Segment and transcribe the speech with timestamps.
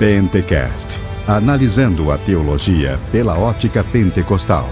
[0.00, 4.66] Pentecast analisando a teologia pela ótica pentecostal.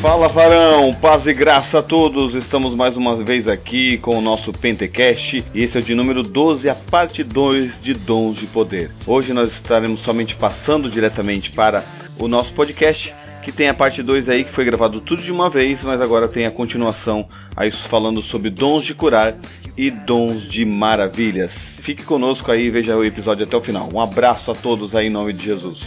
[0.00, 2.34] Fala varão, paz e graça a todos.
[2.34, 6.22] Estamos mais uma vez aqui com o nosso Pentecast e esse é o de número
[6.22, 8.90] 12, a parte 2 de Dons de Poder.
[9.06, 11.84] Hoje nós estaremos somente passando diretamente para
[12.18, 13.12] o nosso podcast,
[13.44, 16.26] que tem a parte 2 aí que foi gravado tudo de uma vez, mas agora
[16.26, 19.34] tem a continuação aí falando sobre dons de curar
[19.76, 21.76] e dons de maravilhas.
[21.78, 23.90] Fique conosco aí e veja o episódio até o final.
[23.92, 25.82] Um abraço a todos aí em nome de Jesus.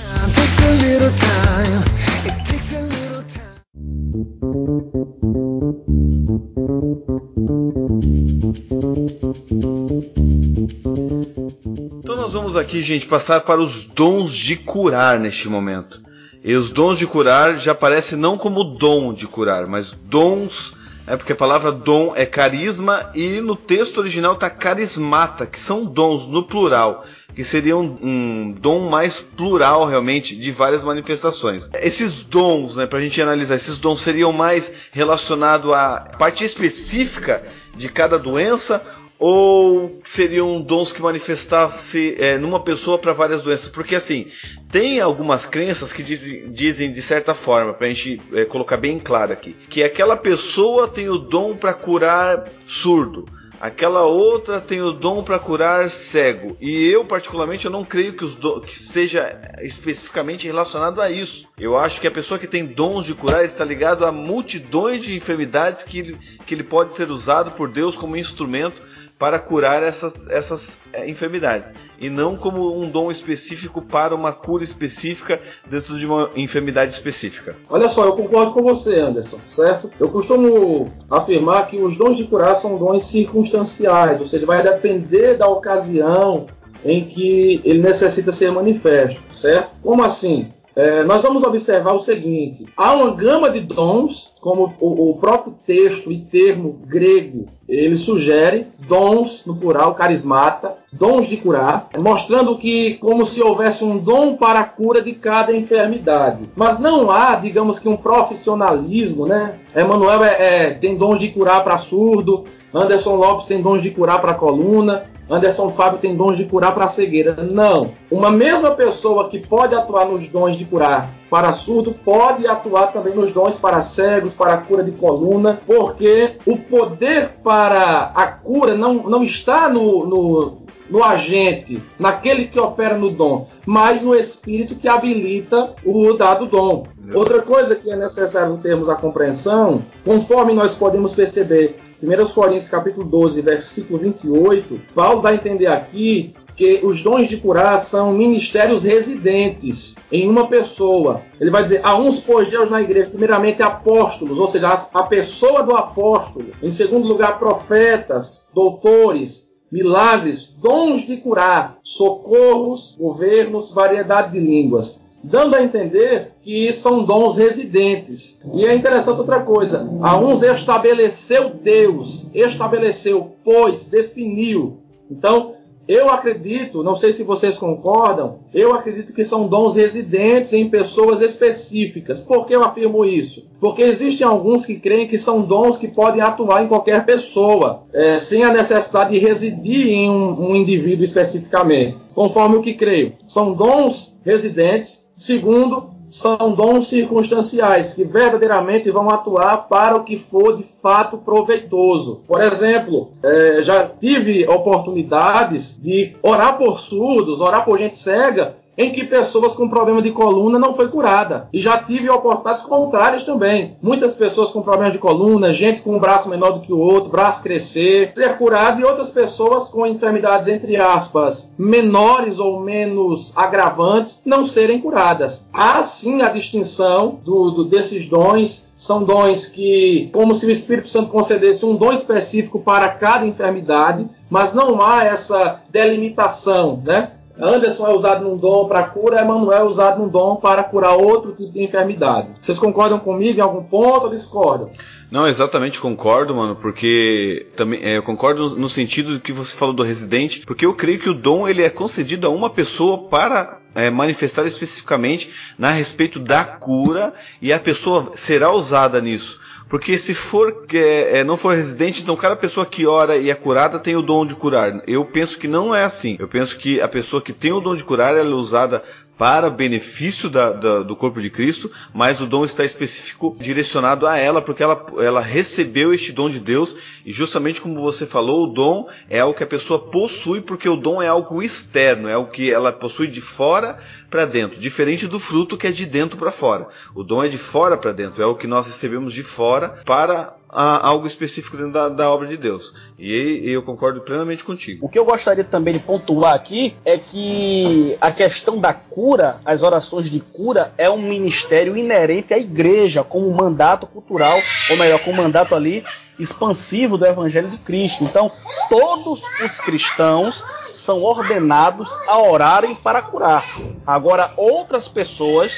[12.00, 16.07] Então nós vamos aqui, gente, passar para os dons de curar neste momento.
[16.48, 20.74] E os dons de curar já aparece não como dom de curar, mas dons
[21.06, 25.84] é porque a palavra dom é carisma e no texto original está carismata, que são
[25.84, 31.70] dons no plural, que seria um, um, dom mais plural realmente de várias manifestações.
[31.82, 37.44] Esses dons, né, para a gente analisar, esses dons seriam mais relacionados à parte específica
[37.76, 38.82] de cada doença
[39.20, 43.70] ou seriam dons que manifestasse é, numa pessoa para várias doenças?
[43.70, 44.28] Porque assim,
[44.72, 49.00] tem algumas crenças que dizem, dizem de certa forma, para a gente é, colocar bem
[49.00, 53.26] claro aqui, que aquela pessoa tem o dom para curar surdo.
[53.60, 56.56] Aquela outra tem o dom para curar cego.
[56.62, 58.62] E eu, particularmente, eu não creio que, do...
[58.62, 61.48] que seja especificamente relacionado a isso.
[61.58, 65.16] Eu acho que a pessoa que tem dons de curar está ligado a multidões de
[65.16, 68.80] enfermidades que ele, que ele pode ser usado por Deus como instrumento
[69.18, 74.64] para curar essas, essas é, enfermidades e não como um dom específico para uma cura
[74.64, 77.56] específica dentro de uma enfermidade específica.
[77.70, 79.92] Olha só, eu concordo com você, Anderson, certo?
[80.00, 85.36] Eu costumo afirmar que os dons de curar são dons circunstanciais, ou seja, vai depender
[85.36, 86.48] da ocasião
[86.86, 89.72] em que ele necessita ser manifesto, certo?
[89.82, 90.52] Como assim?
[90.78, 95.56] É, nós vamos observar o seguinte: há uma gama de dons, como o, o, próprio
[95.66, 102.96] texto e termo grego ele sugere, dons no plural, carismata, dons de curar, mostrando que
[102.96, 106.44] como se houvesse um dom para a cura de cada enfermidade.
[106.56, 109.56] Mas não há, digamos que um profissionalismo, né?
[109.76, 114.22] Emanuel é, é, tem dons de curar para surdo, Anderson Lopes tem dons de curar
[114.22, 117.36] para coluna, Anderson Fábio tem dons de curar para cegueira.
[117.44, 117.92] Não.
[118.10, 123.16] Uma mesma pessoa que pode atuar nos dons de curar para surdo pode atuar também
[123.16, 128.76] nos dons para cegos, para a cura de coluna, porque o poder para a cura
[128.76, 130.58] não, não está no, no,
[130.90, 136.84] no agente, naquele que opera no dom, mas no espírito que habilita o dado dom.
[137.14, 143.06] Outra coisa que é necessário termos a compreensão, conforme nós podemos perceber 1 Coríntios capítulo
[143.06, 149.96] 12, versículo 28, Paulo vai entender aqui que os dons de curar são ministérios residentes
[150.12, 151.22] em uma pessoa.
[151.40, 155.62] Ele vai dizer, há uns pois Deus na igreja, primeiramente apóstolos, ou seja, a pessoa
[155.62, 156.48] do apóstolo.
[156.62, 165.56] Em segundo lugar, profetas, doutores, milagres, dons de curar, socorros, governos, variedade de línguas dando
[165.56, 168.42] a entender que são dons residentes.
[168.54, 174.78] E é interessante outra coisa: a uns estabeleceu Deus, estabeleceu, pois, definiu.
[175.10, 175.54] Então,
[175.88, 181.22] eu acredito, não sei se vocês concordam, eu acredito que são dons residentes em pessoas
[181.22, 182.20] específicas.
[182.20, 183.48] Por que eu afirmo isso?
[183.58, 188.20] Porque existem alguns que creem que são dons que podem atuar em qualquer pessoa, é,
[188.20, 191.98] sem a necessidade de residir em um, um indivíduo especificamente.
[192.14, 195.07] Conforme o que creio, são dons residentes.
[195.18, 202.22] Segundo, são dons circunstanciais que verdadeiramente vão atuar para o que for de fato proveitoso.
[202.28, 208.92] Por exemplo, é, já tive oportunidades de orar por surdos, orar por gente cega em
[208.92, 211.50] que pessoas com problema de coluna não foi curada.
[211.52, 213.76] E já tive oportunidades contrárias também.
[213.82, 217.10] Muitas pessoas com problema de coluna, gente com um braço menor do que o outro,
[217.10, 224.22] braço crescer, ser curado, e outras pessoas com enfermidades, entre aspas, menores ou menos agravantes,
[224.26, 225.48] não serem curadas.
[225.52, 230.88] Há sim a distinção do, do desses dons são dons que, como se o Espírito
[230.88, 237.12] Santo concedesse um dom específico para cada enfermidade, mas não há essa delimitação, né?
[237.40, 241.34] Anderson é usado num dom para cura, Emanuel é usado num dom para curar outro
[241.34, 242.30] tipo de enfermidade.
[242.42, 244.72] Vocês concordam comigo em algum ponto ou discordam?
[245.10, 249.84] Não, exatamente concordo, mano, porque também é, eu concordo no sentido que você falou do
[249.84, 253.90] residente, porque eu creio que o dom ele é concedido a uma pessoa para é,
[253.90, 259.40] manifestar especificamente na respeito da cura e a pessoa será usada nisso.
[259.70, 263.80] Porque se for é, não for residente, então cada pessoa que ora e é curada
[263.80, 264.82] tem o dom de curar.
[264.88, 266.16] Eu penso que não é assim.
[266.20, 268.84] Eu penso que a pessoa que tem o dom de curar ela é usada
[269.18, 274.18] para benefício da, da, do corpo de Cristo, mas o dom está específico direcionado a
[274.18, 276.76] ela, porque ela, ela recebeu este dom de Deus,
[277.06, 280.76] e justamente como você falou, o dom é algo que a pessoa possui, porque o
[280.76, 285.20] dom é algo externo, é o que ela possui de fora para dentro, diferente do
[285.20, 286.68] fruto que é de dentro para fora.
[286.94, 290.37] O dom é de fora para dentro, é o que nós recebemos de fora para
[290.50, 292.74] a algo específico dentro da, da, obra de Deus.
[292.98, 294.86] E, e eu concordo plenamente contigo.
[294.86, 299.64] O que eu gostaria também de pontuar aqui é que a questão da cura, as
[299.64, 304.38] orações de cura, é um ministério inerente à igreja, como mandato cultural,
[304.70, 305.84] ou melhor, como mandato ali
[306.20, 308.04] expansivo do Evangelho de Cristo.
[308.04, 308.32] Então,
[308.70, 313.46] todos os cristãos são ordenados a orarem para curar.
[313.86, 315.52] Agora, outras pessoas,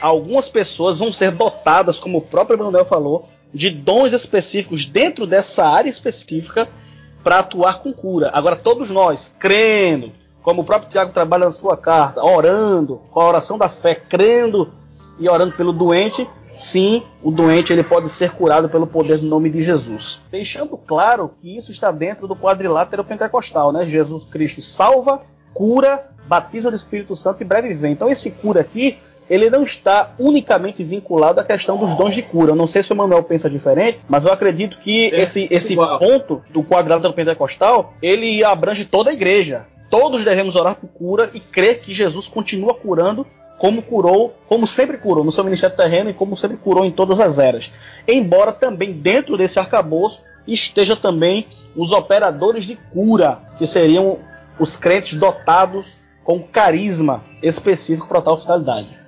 [0.00, 5.66] algumas pessoas vão ser dotadas, como o próprio Manuel falou, de dons específicos dentro dessa
[5.66, 6.68] área específica
[7.24, 8.30] para atuar com cura.
[8.32, 10.12] Agora, todos nós, crendo,
[10.42, 14.70] como o próprio Tiago trabalha na sua carta, orando, com a oração da fé, crendo
[15.18, 19.48] e orando pelo doente, sim, o doente ele pode ser curado pelo poder do nome
[19.48, 20.20] de Jesus.
[20.30, 23.84] Deixando claro que isso está dentro do quadrilátero pentecostal, né?
[23.84, 25.22] Jesus Cristo salva,
[25.54, 27.92] cura, batiza do Espírito Santo e breve vem.
[27.92, 32.52] Então esse cura aqui ele não está unicamente vinculado à questão dos dons de cura.
[32.52, 35.76] Eu não sei se o Manuel pensa diferente, mas eu acredito que é, esse, esse
[35.76, 39.66] ponto do quadrado pentecostal ele abrange toda a igreja.
[39.90, 43.26] Todos devemos orar por cura e crer que Jesus continua curando
[43.58, 47.20] como curou, como sempre curou no seu ministério terreno e como sempre curou em todas
[47.20, 47.72] as eras.
[48.06, 54.18] Embora também dentro desse arcabouço esteja também os operadores de cura, que seriam
[54.58, 59.06] os crentes dotados com carisma específico para tal finalidade.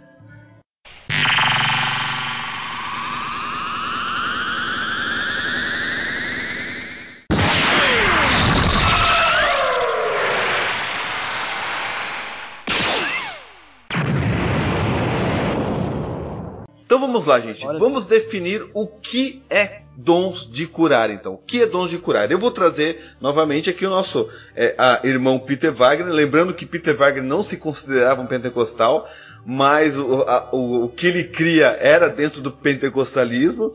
[16.89, 17.65] Então vamos lá, gente.
[17.65, 21.35] Vamos definir o que é dons de curar, então.
[21.35, 22.31] O que é dons de curar?
[22.31, 26.13] Eu vou trazer novamente aqui o nosso é, irmão Peter Wagner.
[26.13, 29.09] Lembrando que Peter Wagner não se considerava um pentecostal,
[29.45, 33.73] mas o, a, o, o que ele cria era dentro do pentecostalismo.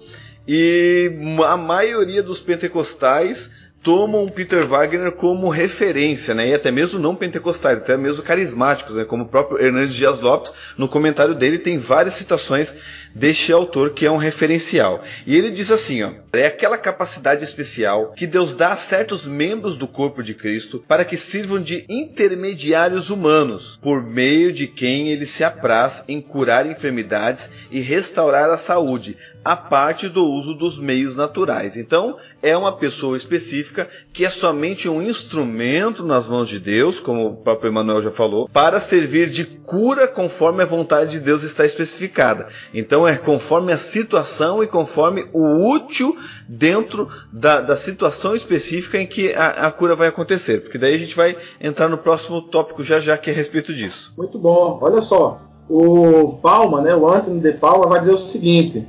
[0.48, 1.12] E
[1.48, 3.52] a maioria dos pentecostais
[3.84, 6.48] tomam Peter Wagner como referência, né?
[6.48, 9.04] E até mesmo não pentecostais, até mesmo carismáticos, né?
[9.04, 12.74] Como o próprio Hernandes Dias Lopes, no comentário dele tem várias citações
[13.14, 15.04] deste autor que é um referencial.
[15.28, 19.76] E ele diz assim, ó: é aquela capacidade especial que Deus dá a certos membros
[19.76, 25.26] do corpo de Cristo para que sirvam de intermediários humanos, por meio de quem ele
[25.26, 31.16] se apraz em curar enfermidades e restaurar a saúde, a parte do uso dos meios
[31.16, 31.75] naturais.
[31.75, 37.28] Então, é uma pessoa específica que é somente um instrumento nas mãos de Deus, como
[37.28, 41.66] o próprio Emmanuel já falou, para servir de cura conforme a vontade de Deus está
[41.66, 42.48] especificada.
[42.74, 46.18] Então, é conforme a situação e conforme o útil
[46.48, 50.62] dentro da, da situação específica em que a, a, cura vai acontecer.
[50.62, 53.74] Porque daí a gente vai entrar no próximo tópico já já, que é a respeito
[53.74, 54.13] disso.
[54.18, 54.80] Muito bom.
[54.81, 58.86] Olha só, o Palma, né, o Anthony de Palma, vai dizer o seguinte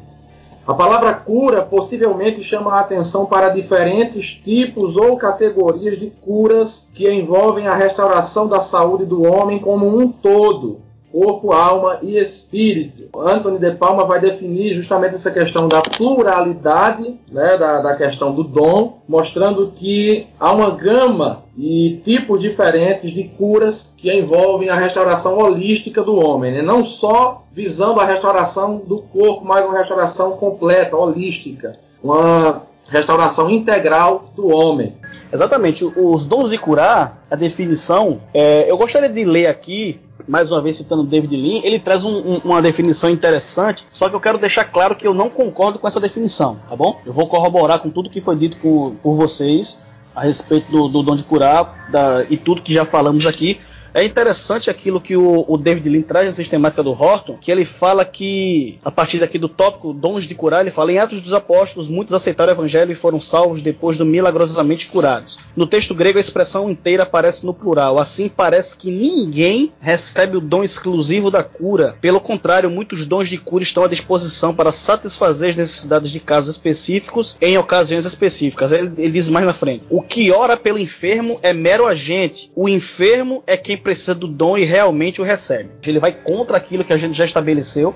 [0.67, 7.11] a palavra cura possivelmente chama a atenção para diferentes tipos ou categorias de curas que
[7.11, 10.81] envolvem a restauração da saúde do homem como um todo,
[11.15, 13.17] corpo, alma e espírito.
[13.17, 18.43] Anthony de Palma vai definir justamente essa questão da pluralidade, né, da, da questão do
[18.43, 25.39] dom, mostrando que há uma gama e tipos diferentes de curas que envolvem a restauração
[25.39, 26.63] holística do homem, né?
[26.63, 34.33] não só visando a restauração do corpo, mas uma restauração completa, holística, uma restauração integral
[34.35, 34.97] do homem.
[35.33, 40.61] Exatamente, os dons de curar, a definição, é, eu gostaria de ler aqui mais uma
[40.61, 44.39] vez citando David Lean, ele traz um, um, uma definição interessante, só que eu quero
[44.39, 47.01] deixar claro que eu não concordo com essa definição, tá bom?
[47.05, 49.79] Eu vou corroborar com tudo que foi dito por, por vocês
[50.15, 53.61] a respeito do, do dom de curar da, e tudo que já falamos aqui,
[53.95, 57.65] é interessante aquilo que o, o David Lean traz na sistemática do Horton, que ele
[57.65, 61.33] fala que, a partir daqui do tópico dons de curar, ele fala em Atos dos
[61.33, 65.39] Apóstolos, muitos aceitaram o evangelho e foram salvos depois do milagrosamente curados.
[65.55, 67.99] No texto grego, a expressão inteira aparece no plural.
[67.99, 71.97] Assim, parece que ninguém recebe o dom exclusivo da cura.
[72.01, 76.57] Pelo contrário, muitos dons de cura estão à disposição para satisfazer as necessidades de casos
[76.57, 78.73] específicos em ocasiões específicas.
[78.73, 82.51] Ele, ele diz mais na frente: o que ora pelo enfermo é mero agente.
[82.57, 85.71] O enfermo é quem precisa do dom e realmente o recebe.
[85.87, 87.95] Ele vai contra aquilo que a gente já estabeleceu,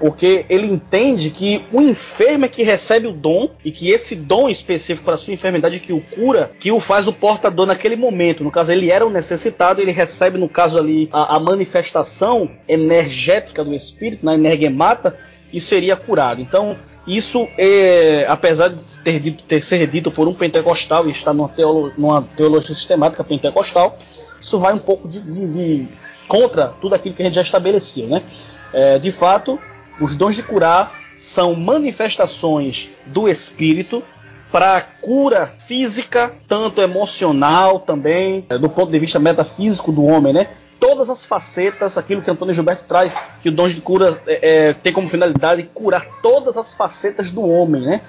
[0.00, 4.48] porque ele entende que o enfermo é que recebe o dom e que esse dom
[4.48, 8.42] específico para sua enfermidade que o cura, que o faz o portador naquele momento.
[8.42, 13.64] No caso, ele era o necessitado, ele recebe, no caso ali, a, a manifestação energética
[13.64, 15.16] do espírito, na energemata,
[15.52, 16.40] e seria curado.
[16.42, 16.76] Então,
[17.06, 21.48] isso, é, apesar de ter, dito, ter ser dito por um pentecostal e estar numa,
[21.48, 23.96] teolo, numa teologia sistemática pentecostal,
[24.40, 25.88] isso vai um pouco de, de, de,
[26.26, 28.08] contra tudo aquilo que a gente já estabeleceu.
[28.08, 28.22] Né?
[28.72, 29.58] É, de fato,
[30.00, 34.02] os dons de curar são manifestações do Espírito
[34.50, 40.48] para cura física, tanto emocional também, é, do ponto de vista metafísico do homem, né?
[40.78, 44.72] Todas as facetas, aquilo que Antônio Gilberto traz, que o dom de cura é, é,
[44.72, 48.02] tem como finalidade curar todas as facetas do homem, né?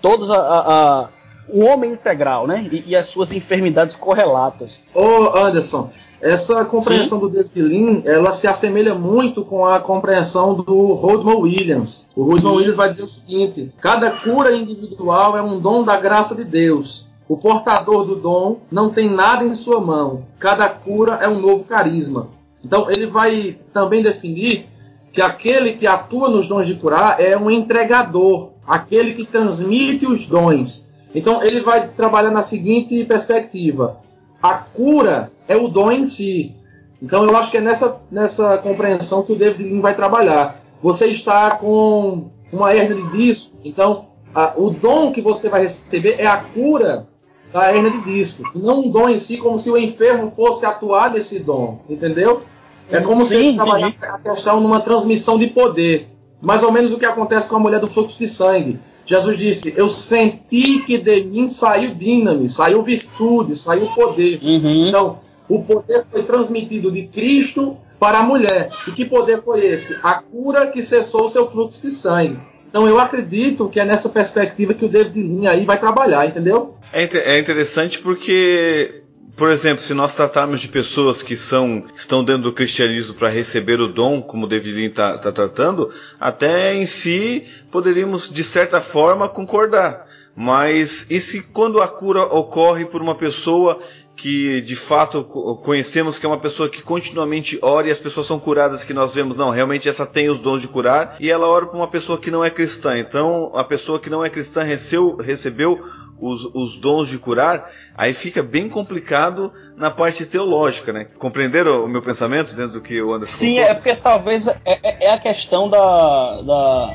[0.00, 1.08] Todas a, a, a
[1.48, 2.66] o homem integral, né?
[2.70, 4.82] E, e, as suas enfermidades correlatas.
[4.94, 5.90] Ô Anderson,
[6.20, 7.26] essa compreensão Sim.
[7.26, 12.08] do David Lean, ela se assemelha muito com a compreensão do Rodman Williams.
[12.14, 16.34] O Rodman Williams vai dizer o seguinte: cada cura individual é um dom da graça
[16.34, 17.06] de Deus.
[17.26, 20.24] O portador do dom não tem nada em sua mão.
[20.38, 22.28] Cada cura é um novo carisma.
[22.62, 24.66] Então ele vai também definir
[25.12, 30.26] que aquele que atua nos dons de curar é um entregador, aquele que transmite os
[30.26, 30.90] dons.
[31.14, 34.00] Então ele vai trabalhar na seguinte perspectiva:
[34.42, 36.54] a cura é o dom em si.
[37.00, 40.60] Então eu acho que é nessa, nessa compreensão que o David Lean vai trabalhar.
[40.82, 46.16] Você está com uma hernia de disco, então a, o dom que você vai receber
[46.18, 47.06] é a cura
[47.54, 51.12] da hernia de disco, não um dom em si, como se o enfermo fosse atuar
[51.12, 52.42] nesse dom, entendeu?
[52.90, 56.08] É como Sim, se ele trabalhasse a questão numa transmissão de poder.
[56.42, 58.80] Mais ou menos o que acontece com a mulher do fluxo de sangue.
[59.06, 64.40] Jesus disse: Eu senti que de mim saiu dínamo, saiu virtude, saiu poder.
[64.42, 64.88] Uhum.
[64.88, 65.18] Então,
[65.48, 68.70] o poder foi transmitido de Cristo para a mulher.
[68.88, 69.96] E que poder foi esse?
[70.02, 72.36] A cura que cessou o seu fluxo de sangue.
[72.74, 76.74] Então, eu acredito que é nessa perspectiva que o David Linha aí vai trabalhar, entendeu?
[76.92, 79.04] É, é interessante porque
[79.36, 83.28] por exemplo, se nós tratarmos de pessoas que são que estão dentro do cristianismo para
[83.28, 88.80] receber o dom, como o David está tá tratando, até em si poderíamos de certa
[88.80, 90.08] forma concordar.
[90.36, 93.80] Mas e se quando a cura ocorre por uma pessoa
[94.16, 95.24] que de fato
[95.64, 99.14] conhecemos que é uma pessoa que continuamente ora e as pessoas são curadas que nós
[99.14, 102.18] vemos, não, realmente essa tem os dons de curar, e ela ora para uma pessoa
[102.18, 102.98] que não é cristã.
[102.98, 105.80] Então, a pessoa que não é cristã recebeu, recebeu
[106.20, 111.08] os, os dons de curar, aí fica bem complicado na parte teológica, né?
[111.18, 115.06] Compreenderam o meu pensamento dentro do que o Anderson Sim, é porque talvez é, é,
[115.06, 116.94] é a questão da, da,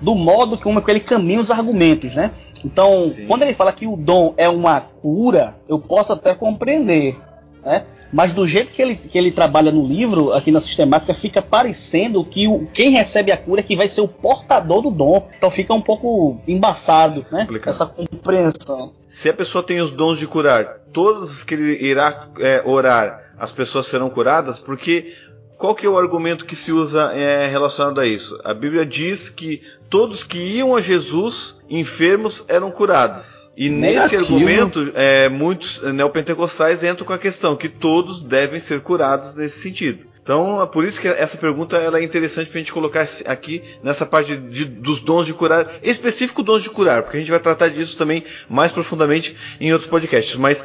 [0.00, 2.32] do modo como ele caminha os argumentos, né?
[2.64, 3.26] Então, Sim.
[3.26, 7.16] quando ele fala que o dom é uma cura, eu posso até compreender,
[7.64, 7.84] né?
[8.12, 12.24] Mas do jeito que ele, que ele trabalha no livro, aqui na sistemática, fica parecendo
[12.24, 15.28] que o, quem recebe a cura é que vai ser o portador do dom.
[15.36, 17.40] Então fica um pouco embaçado, né?
[17.40, 17.68] Complicado.
[17.68, 18.92] Essa compreensão.
[19.06, 23.52] Se a pessoa tem os dons de curar, todos que ele irá é, orar, as
[23.52, 25.12] pessoas serão curadas, porque
[25.58, 28.40] qual que é o argumento que se usa é, relacionado a isso?
[28.44, 29.60] A Bíblia diz que
[29.90, 33.50] todos que iam a Jesus enfermos eram curados.
[33.56, 34.02] E Negativo.
[34.02, 39.58] nesse argumento, é, muitos neopentecostais entram com a questão que todos devem ser curados nesse
[39.58, 40.06] sentido.
[40.22, 43.64] Então, é por isso que essa pergunta ela é interessante para a gente colocar aqui
[43.82, 47.40] nessa parte de, dos dons de curar, específico dons de curar, porque a gente vai
[47.40, 50.36] tratar disso também mais profundamente em outros podcasts.
[50.36, 50.64] Mas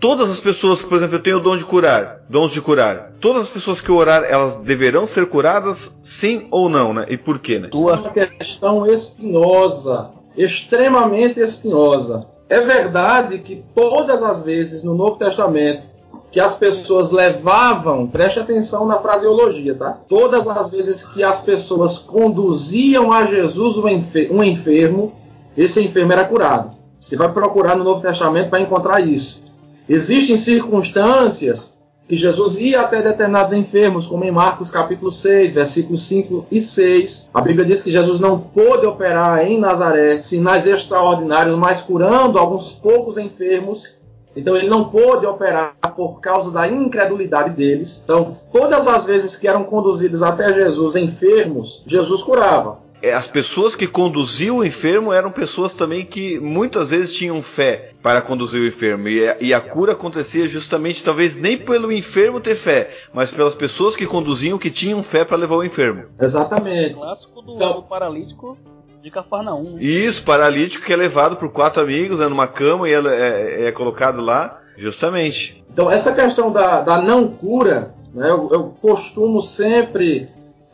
[0.00, 3.12] todas as pessoas, por exemplo, eu tenho o dom de curar, dons de curar.
[3.20, 7.06] Todas as pessoas que orar, elas deverão ser curadas, sim ou não, né?
[7.08, 7.70] E por quê, né?
[7.74, 12.26] Uma questão espinhosa extremamente espinhosa.
[12.48, 15.86] É verdade que todas as vezes no Novo Testamento
[16.30, 19.98] que as pessoas levavam, preste atenção na fraseologia, tá?
[20.08, 25.14] Todas as vezes que as pessoas conduziam a Jesus um enfermo,
[25.56, 26.72] esse enfermo era curado.
[27.00, 29.42] Você vai procurar no Novo Testamento para encontrar isso.
[29.88, 31.78] Existem circunstâncias
[32.08, 37.28] que Jesus ia até determinados enfermos, como em Marcos capítulo 6, versículos 5 e 6.
[37.34, 42.72] A Bíblia diz que Jesus não pôde operar em Nazaré sinais extraordinários, mas curando alguns
[42.72, 43.96] poucos enfermos.
[44.34, 48.00] Então ele não pôde operar por causa da incredulidade deles.
[48.04, 52.78] Então, todas as vezes que eram conduzidos até Jesus enfermos, Jesus curava.
[53.00, 57.92] É, as pessoas que conduziam o enfermo eram pessoas também que muitas vezes tinham fé
[58.02, 59.08] para conduzir o enfermo.
[59.08, 63.54] E a, e a cura acontecia justamente, talvez nem pelo enfermo ter fé, mas pelas
[63.54, 66.04] pessoas que conduziam que tinham fé para levar o enfermo.
[66.20, 66.94] Exatamente.
[66.94, 68.58] O clássico do, então, do paralítico
[69.00, 69.76] de Cafarnaum.
[69.78, 73.72] Isso, paralítico que é levado por quatro amigos, é numa cama e é, é, é
[73.72, 74.60] colocado lá.
[74.76, 75.64] Justamente.
[75.72, 80.28] Então, essa questão da, da não cura, né, eu, eu costumo sempre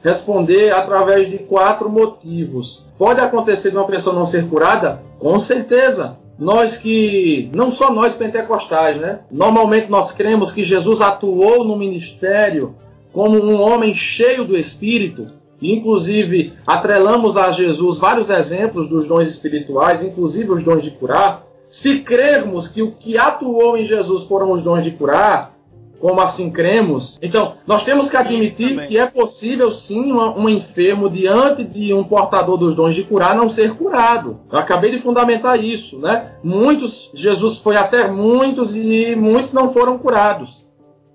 [0.04, 2.84] responder através de quatro motivos.
[2.98, 5.00] Pode acontecer de uma pessoa não ser curada?
[5.18, 6.18] Com certeza.
[6.38, 9.20] Nós que, não só nós pentecostais, né?
[9.30, 12.74] Normalmente nós cremos que Jesus atuou no ministério
[13.12, 15.28] como um homem cheio do Espírito,
[15.62, 21.46] inclusive atrelamos a Jesus vários exemplos dos dons espirituais, inclusive os dons de curar.
[21.68, 25.53] Se crermos que o que atuou em Jesus foram os dons de curar,
[26.00, 31.64] como assim cremos, então nós temos que admitir que é possível sim um enfermo diante
[31.64, 34.40] de um portador dos dons de curar não ser curado.
[34.52, 36.36] Eu acabei de fundamentar isso, né?
[36.42, 40.66] Muitos, Jesus foi até muitos e muitos não foram curados.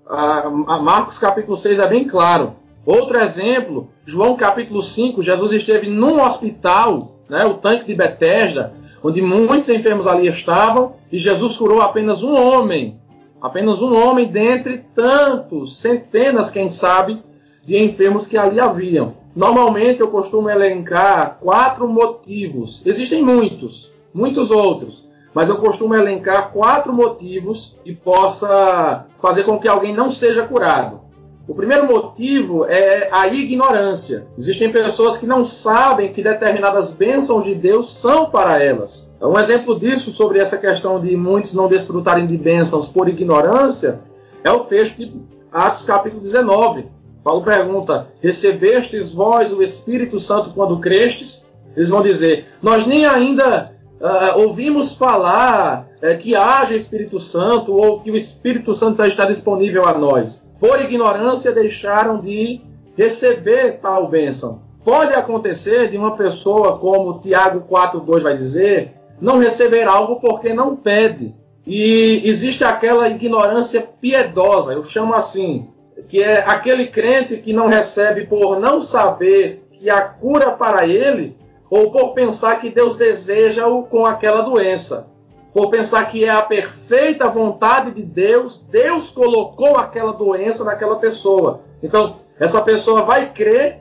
[0.08, 2.54] A, Marcos capítulo 6 é bem claro.
[2.84, 8.72] Outro exemplo, João capítulo 5, Jesus esteve num hospital, né, o tanque de Betesda,
[9.02, 12.99] onde muitos enfermos ali estavam, e Jesus curou apenas um homem,
[13.40, 17.22] apenas um homem dentre tantos, centenas, quem sabe,
[17.64, 19.14] de enfermos que ali haviam.
[19.34, 22.82] Normalmente eu costumo elencar quatro motivos.
[22.84, 29.68] Existem muitos, muitos outros, mas eu costumo elencar quatro motivos que possa fazer com que
[29.68, 31.09] alguém não seja curado.
[31.50, 34.24] O primeiro motivo é a ignorância.
[34.38, 39.12] Existem pessoas que não sabem que determinadas bênçãos de Deus são para elas.
[39.20, 43.98] Um exemplo disso, sobre essa questão de muitos não desfrutarem de bênçãos por ignorância,
[44.44, 45.12] é o texto de
[45.50, 46.86] Atos capítulo 19.
[47.24, 51.50] Paulo pergunta: Recebestes vós o Espírito Santo quando crestes?
[51.76, 57.98] Eles vão dizer: Nós nem ainda uh, ouvimos falar uh, que haja Espírito Santo ou
[57.98, 62.60] que o Espírito Santo já está disponível a nós por ignorância, deixaram de
[62.94, 64.60] receber tal bênção.
[64.84, 70.76] Pode acontecer de uma pessoa, como Tiago 4,2 vai dizer, não receber algo porque não
[70.76, 71.34] pede.
[71.66, 75.68] E existe aquela ignorância piedosa, eu chamo assim,
[76.08, 81.36] que é aquele crente que não recebe por não saber que a cura para ele,
[81.70, 85.10] ou por pensar que Deus deseja-o com aquela doença
[85.52, 91.60] por pensar que é a perfeita vontade de Deus, Deus colocou aquela doença naquela pessoa.
[91.82, 93.80] Então, essa pessoa vai crer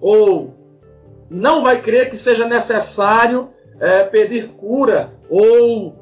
[0.00, 0.54] ou
[1.28, 3.48] não vai crer que seja necessário
[3.80, 5.94] é, pedir cura, ou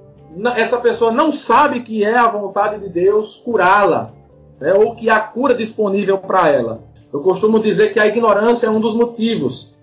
[0.55, 4.13] essa pessoa não sabe que é a vontade de Deus curá-la,
[4.61, 6.83] né, ou que há cura disponível para ela.
[7.13, 9.75] Eu costumo dizer que a ignorância é um dos motivos.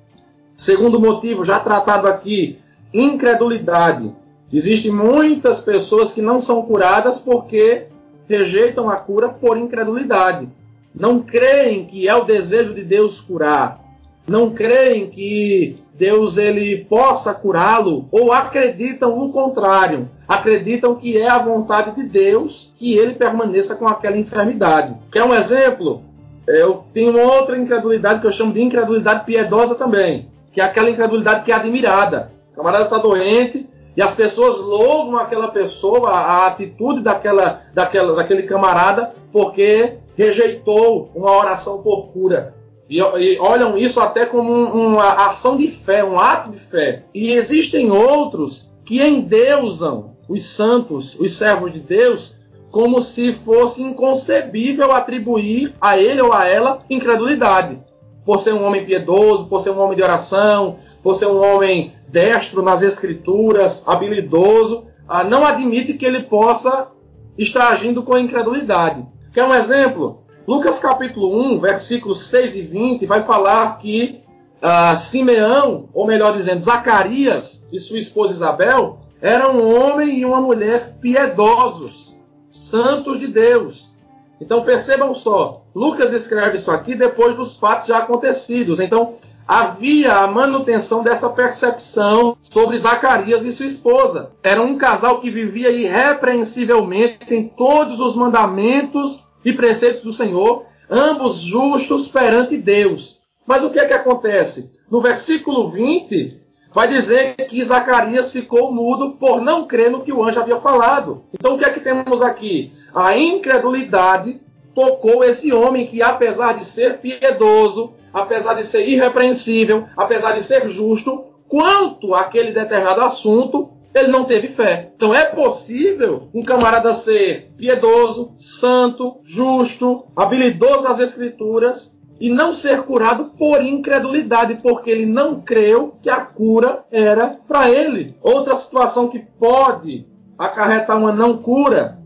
[0.55, 2.59] Segundo motivo, já tratado aqui,
[2.93, 4.13] incredulidade.
[4.53, 7.87] Existem muitas pessoas que não são curadas porque
[8.29, 10.47] rejeitam a cura por incredulidade.
[10.93, 13.81] Não creem que é o desejo de Deus curar.
[14.27, 20.07] Não creem que Deus ele possa curá-lo ou acreditam o contrário.
[20.27, 24.95] Acreditam que é a vontade de Deus que ele permaneça com aquela enfermidade.
[25.11, 26.03] Quer um exemplo?
[26.47, 31.43] Eu tenho outra incredulidade que eu chamo de incredulidade piedosa também, que é aquela incredulidade
[31.43, 32.31] que é admirada.
[32.51, 38.43] O camarada está doente, e as pessoas louvam aquela pessoa, a atitude daquela, daquela, daquele
[38.43, 42.55] camarada, porque rejeitou uma oração por cura.
[42.89, 47.03] E, e olham isso até como um, uma ação de fé, um ato de fé.
[47.13, 52.37] E existem outros que endeusam os santos, os servos de Deus,
[52.71, 57.79] como se fosse inconcebível atribuir a ele ou a ela incredulidade.
[58.25, 61.93] Por ser um homem piedoso, por ser um homem de oração, por ser um homem
[62.07, 66.89] destro nas escrituras, habilidoso, ah, não admite que ele possa
[67.37, 69.05] estar agindo com incredulidade.
[69.33, 70.21] Quer um exemplo?
[70.47, 74.21] Lucas capítulo 1, versículos 6 e 20, vai falar que
[74.61, 80.39] ah, Simeão, ou melhor dizendo, Zacarias e sua esposa Isabel, eram um homem e uma
[80.39, 82.17] mulher piedosos,
[82.49, 83.95] santos de Deus.
[84.39, 88.79] Então percebam só, Lucas escreve isso aqui depois dos fatos já acontecidos.
[88.79, 89.15] Então,
[89.47, 94.31] havia a manutenção dessa percepção sobre Zacarias e sua esposa.
[94.41, 101.41] Era um casal que vivia irrepreensivelmente em todos os mandamentos e preceitos do Senhor, ambos
[101.41, 103.21] justos perante Deus.
[103.45, 104.71] Mas o que é que acontece?
[104.89, 106.39] No versículo 20,
[106.73, 111.23] vai dizer que Zacarias ficou mudo por não crer no que o anjo havia falado.
[111.33, 112.71] Então o que é que temos aqui?
[112.93, 114.39] A incredulidade
[114.73, 120.67] tocou esse homem que, apesar de ser piedoso, apesar de ser irrepreensível, apesar de ser
[120.69, 124.91] justo, quanto àquele determinado assunto, ele não teve fé.
[124.95, 132.83] Então é possível um camarada ser piedoso, santo, justo, habilidoso nas escrituras e não ser
[132.83, 138.15] curado por incredulidade, porque ele não creu que a cura era para ele.
[138.21, 140.07] Outra situação que pode
[140.37, 141.99] acarretar uma não cura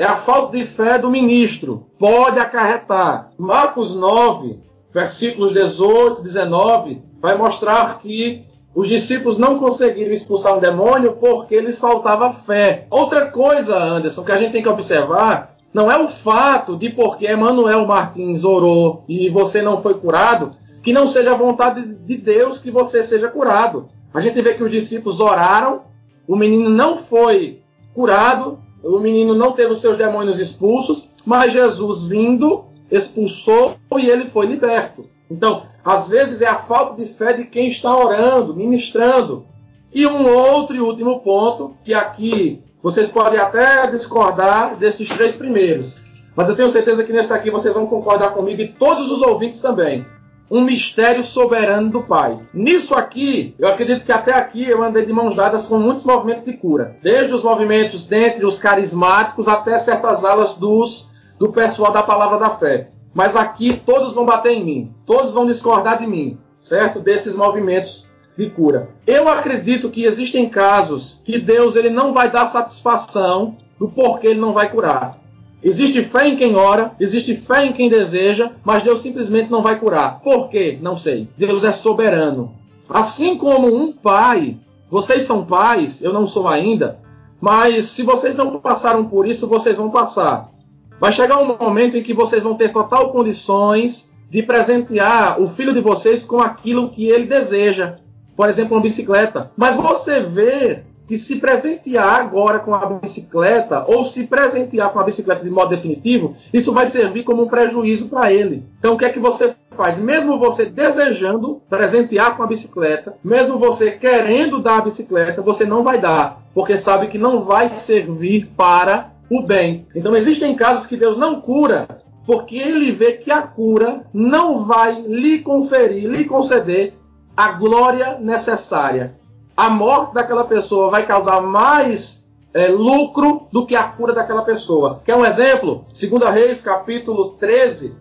[0.00, 1.86] é a falta de fé do ministro.
[1.98, 3.32] Pode acarretar.
[3.36, 4.58] Marcos 9,
[4.94, 11.60] versículos 18 e 19, vai mostrar que os discípulos não conseguiram expulsar um demônio porque
[11.60, 12.86] lhes faltava fé.
[12.88, 17.30] Outra coisa, Anderson, que a gente tem que observar não é o fato de porque
[17.30, 22.62] Emmanuel Martins orou e você não foi curado, que não seja a vontade de Deus
[22.62, 23.90] que você seja curado.
[24.14, 25.82] A gente vê que os discípulos oraram,
[26.26, 27.60] o menino não foi
[27.94, 34.26] curado, o menino não teve os seus demônios expulsos, mas Jesus vindo expulsou e ele
[34.26, 35.06] foi liberto.
[35.30, 39.46] Então, às vezes é a falta de fé de quem está orando, ministrando.
[39.92, 46.04] E um outro e último ponto, que aqui vocês podem até discordar desses três primeiros,
[46.34, 49.60] mas eu tenho certeza que nesse aqui vocês vão concordar comigo e todos os ouvintes
[49.60, 50.06] também.
[50.50, 52.40] Um mistério soberano do Pai.
[52.52, 56.44] Nisso aqui, eu acredito que até aqui eu andei de mãos dadas com muitos movimentos
[56.44, 56.96] de cura.
[57.00, 62.50] Desde os movimentos dentre os carismáticos até certas alas dos, do pessoal da palavra da
[62.50, 62.90] fé.
[63.14, 67.00] Mas aqui todos vão bater em mim, todos vão discordar de mim, certo?
[67.00, 68.90] Desses movimentos de cura.
[69.06, 74.40] Eu acredito que existem casos que Deus ele não vai dar satisfação do porquê ele
[74.40, 75.18] não vai curar.
[75.62, 79.78] Existe fé em quem ora, existe fé em quem deseja, mas Deus simplesmente não vai
[79.78, 80.20] curar.
[80.20, 80.78] Por quê?
[80.80, 81.28] Não sei.
[81.36, 82.54] Deus é soberano.
[82.88, 84.56] Assim como um pai,
[84.90, 86.98] vocês são pais, eu não sou ainda,
[87.40, 90.50] mas se vocês não passaram por isso, vocês vão passar.
[90.98, 95.72] Vai chegar um momento em que vocês vão ter total condições de presentear o filho
[95.72, 97.96] de vocês com aquilo que ele deseja
[98.40, 99.50] por exemplo, uma bicicleta.
[99.54, 105.02] Mas você vê que se presentear agora com a bicicleta, ou se presentear com a
[105.02, 108.64] bicicleta de modo definitivo, isso vai servir como um prejuízo para ele.
[108.78, 109.98] Então, o que é que você faz?
[109.98, 115.82] Mesmo você desejando presentear com a bicicleta, mesmo você querendo dar a bicicleta, você não
[115.82, 119.88] vai dar, porque sabe que não vai servir para o bem.
[119.96, 121.88] Então, existem casos que Deus não cura,
[122.24, 126.94] porque ele vê que a cura não vai lhe conferir, lhe conceder
[127.36, 129.18] a glória necessária.
[129.60, 135.02] A morte daquela pessoa vai causar mais é, lucro do que a cura daquela pessoa.
[135.04, 135.84] Quer um exemplo?
[135.88, 137.94] 2 Reis, capítulo 13,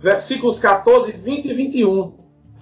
[0.00, 2.12] versículos 14, 20 e 21.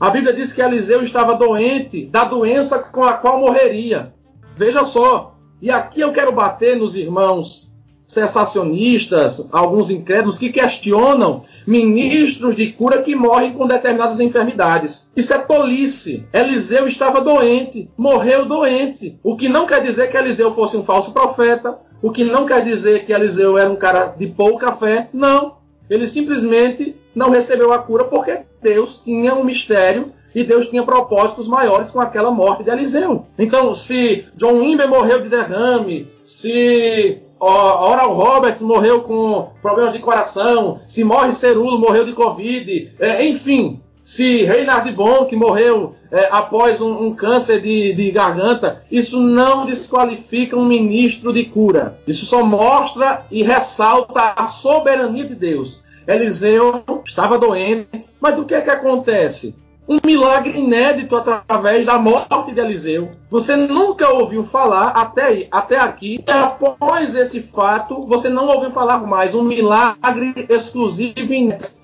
[0.00, 4.14] A Bíblia diz que Eliseu estava doente da doença com a qual morreria.
[4.56, 5.34] Veja só.
[5.60, 7.74] E aqui eu quero bater nos irmãos
[8.08, 15.12] sensacionistas, alguns incrédulos que questionam ministros de cura que morrem com determinadas enfermidades.
[15.14, 16.26] Isso é tolice.
[16.32, 19.20] Eliseu estava doente, morreu doente.
[19.22, 22.64] O que não quer dizer que Eliseu fosse um falso profeta, o que não quer
[22.64, 25.10] dizer que Eliseu era um cara de pouca fé.
[25.12, 25.57] Não.
[25.88, 31.48] Ele simplesmente não recebeu a cura porque Deus tinha um mistério e Deus tinha propósitos
[31.48, 33.26] maiores com aquela morte de Eliseu.
[33.38, 40.80] Então, se John Wimber morreu de derrame, se Oral Roberts morreu com problemas de coração,
[40.86, 47.08] se morre Cerulo morreu de Covid, é, enfim, se Reinhard Bonk morreu é, após um,
[47.08, 51.98] um câncer de, de, garganta, isso não desqualifica um ministro de cura.
[52.06, 55.84] Isso só mostra e ressalta a soberania de Deus.
[56.06, 59.54] Eliseu estava doente, mas o que é que acontece?
[59.86, 63.10] um milagre inédito através da morte de Eliseu.
[63.30, 68.98] Você nunca ouviu falar até, até aqui, e após esse fato, você não ouviu falar
[69.06, 71.14] mais um milagre exclusivo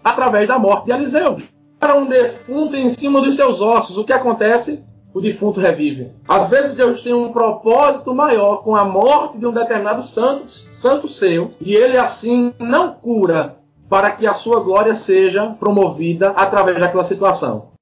[0.02, 1.38] através da morte de Eliseu.
[1.92, 4.82] Um defunto em cima dos seus ossos, o que acontece?
[5.12, 6.10] O defunto revive.
[6.26, 11.06] Às vezes Deus tem um propósito maior com a morte de um determinado santo, santo
[11.06, 13.56] seu, e ele assim não cura
[13.88, 17.73] para que a sua glória seja promovida através daquela situação.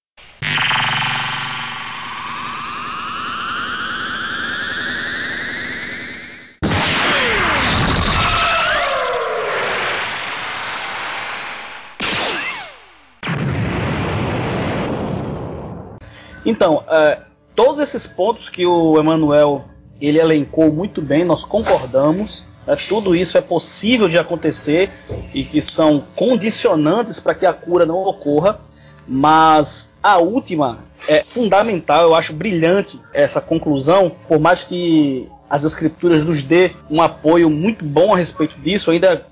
[16.52, 17.18] Então, é,
[17.54, 19.64] todos esses pontos que o Emanuel
[19.98, 22.44] ele elencou muito bem, nós concordamos.
[22.66, 24.90] É, tudo isso é possível de acontecer
[25.32, 28.60] e que são condicionantes para que a cura não ocorra.
[29.08, 36.24] Mas a última é fundamental, eu acho brilhante essa conclusão, por mais que as escrituras
[36.24, 39.26] nos dê um apoio muito bom a respeito disso, ainda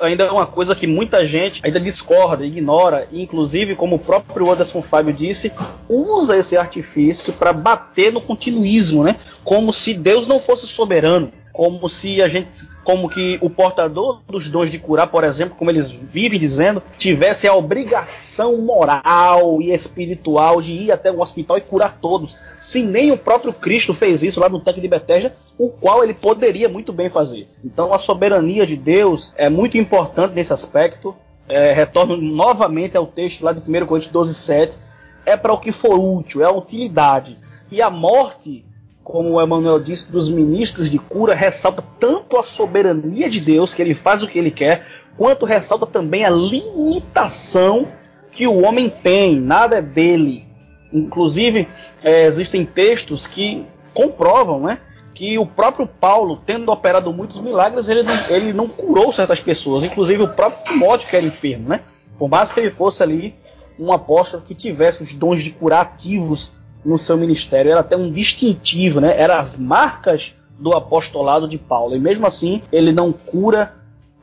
[0.00, 4.82] ainda é uma coisa que muita gente ainda discorda, ignora, inclusive, como o próprio Anderson
[4.82, 5.52] Fábio disse,
[5.88, 9.16] usa esse artifício para bater no continuismo, né?
[9.44, 14.46] Como se Deus não fosse soberano, como se a gente, como que o portador dos
[14.46, 20.60] dons de curar, por exemplo, como eles vivem dizendo, tivesse a obrigação moral e espiritual
[20.60, 24.38] de ir até o hospital e curar todos, se nem o próprio Cristo fez isso
[24.38, 27.48] lá no tanque de Betesda, o qual ele poderia muito bem fazer.
[27.64, 31.16] Então a soberania de Deus é muito importante nesse aspecto.
[31.48, 34.76] É, retorno novamente ao texto lá de 1 Coríntios 12, 7.
[35.24, 37.38] É para o que for útil, é a utilidade.
[37.70, 38.65] E a morte
[39.06, 43.80] como o Emmanuel disse, dos ministros de cura, ressalta tanto a soberania de Deus, que
[43.80, 44.84] ele faz o que ele quer,
[45.16, 47.86] quanto ressalta também a limitação
[48.32, 50.44] que o homem tem, nada é dele.
[50.92, 51.68] Inclusive,
[52.02, 53.64] é, existem textos que
[53.94, 54.80] comprovam né,
[55.14, 59.84] que o próprio Paulo, tendo operado muitos milagres, ele não, ele não curou certas pessoas,
[59.84, 61.68] inclusive o próprio Timóteo, que era enfermo.
[61.68, 61.80] Né?
[62.18, 63.36] Por mais que ele fosse ali
[63.78, 66.55] um apóstolo que tivesse os dons de curar ativos
[66.86, 67.72] no seu ministério.
[67.72, 69.20] Era até um distintivo, né?
[69.20, 71.96] Eram as marcas do apostolado de Paulo.
[71.96, 73.74] E mesmo assim, ele não cura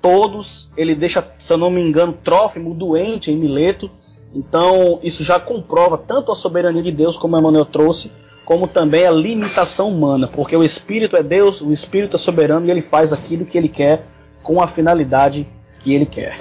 [0.02, 3.89] todos, ele deixa, se eu não me engano, Trófimo doente em Mileto.
[4.34, 8.12] Então, isso já comprova tanto a soberania de Deus, como Emmanuel trouxe,
[8.45, 12.71] como também a limitação humana, porque o Espírito é Deus, o Espírito é soberano e
[12.71, 14.06] ele faz aquilo que ele quer
[14.41, 15.47] com a finalidade
[15.80, 16.38] que ele quer.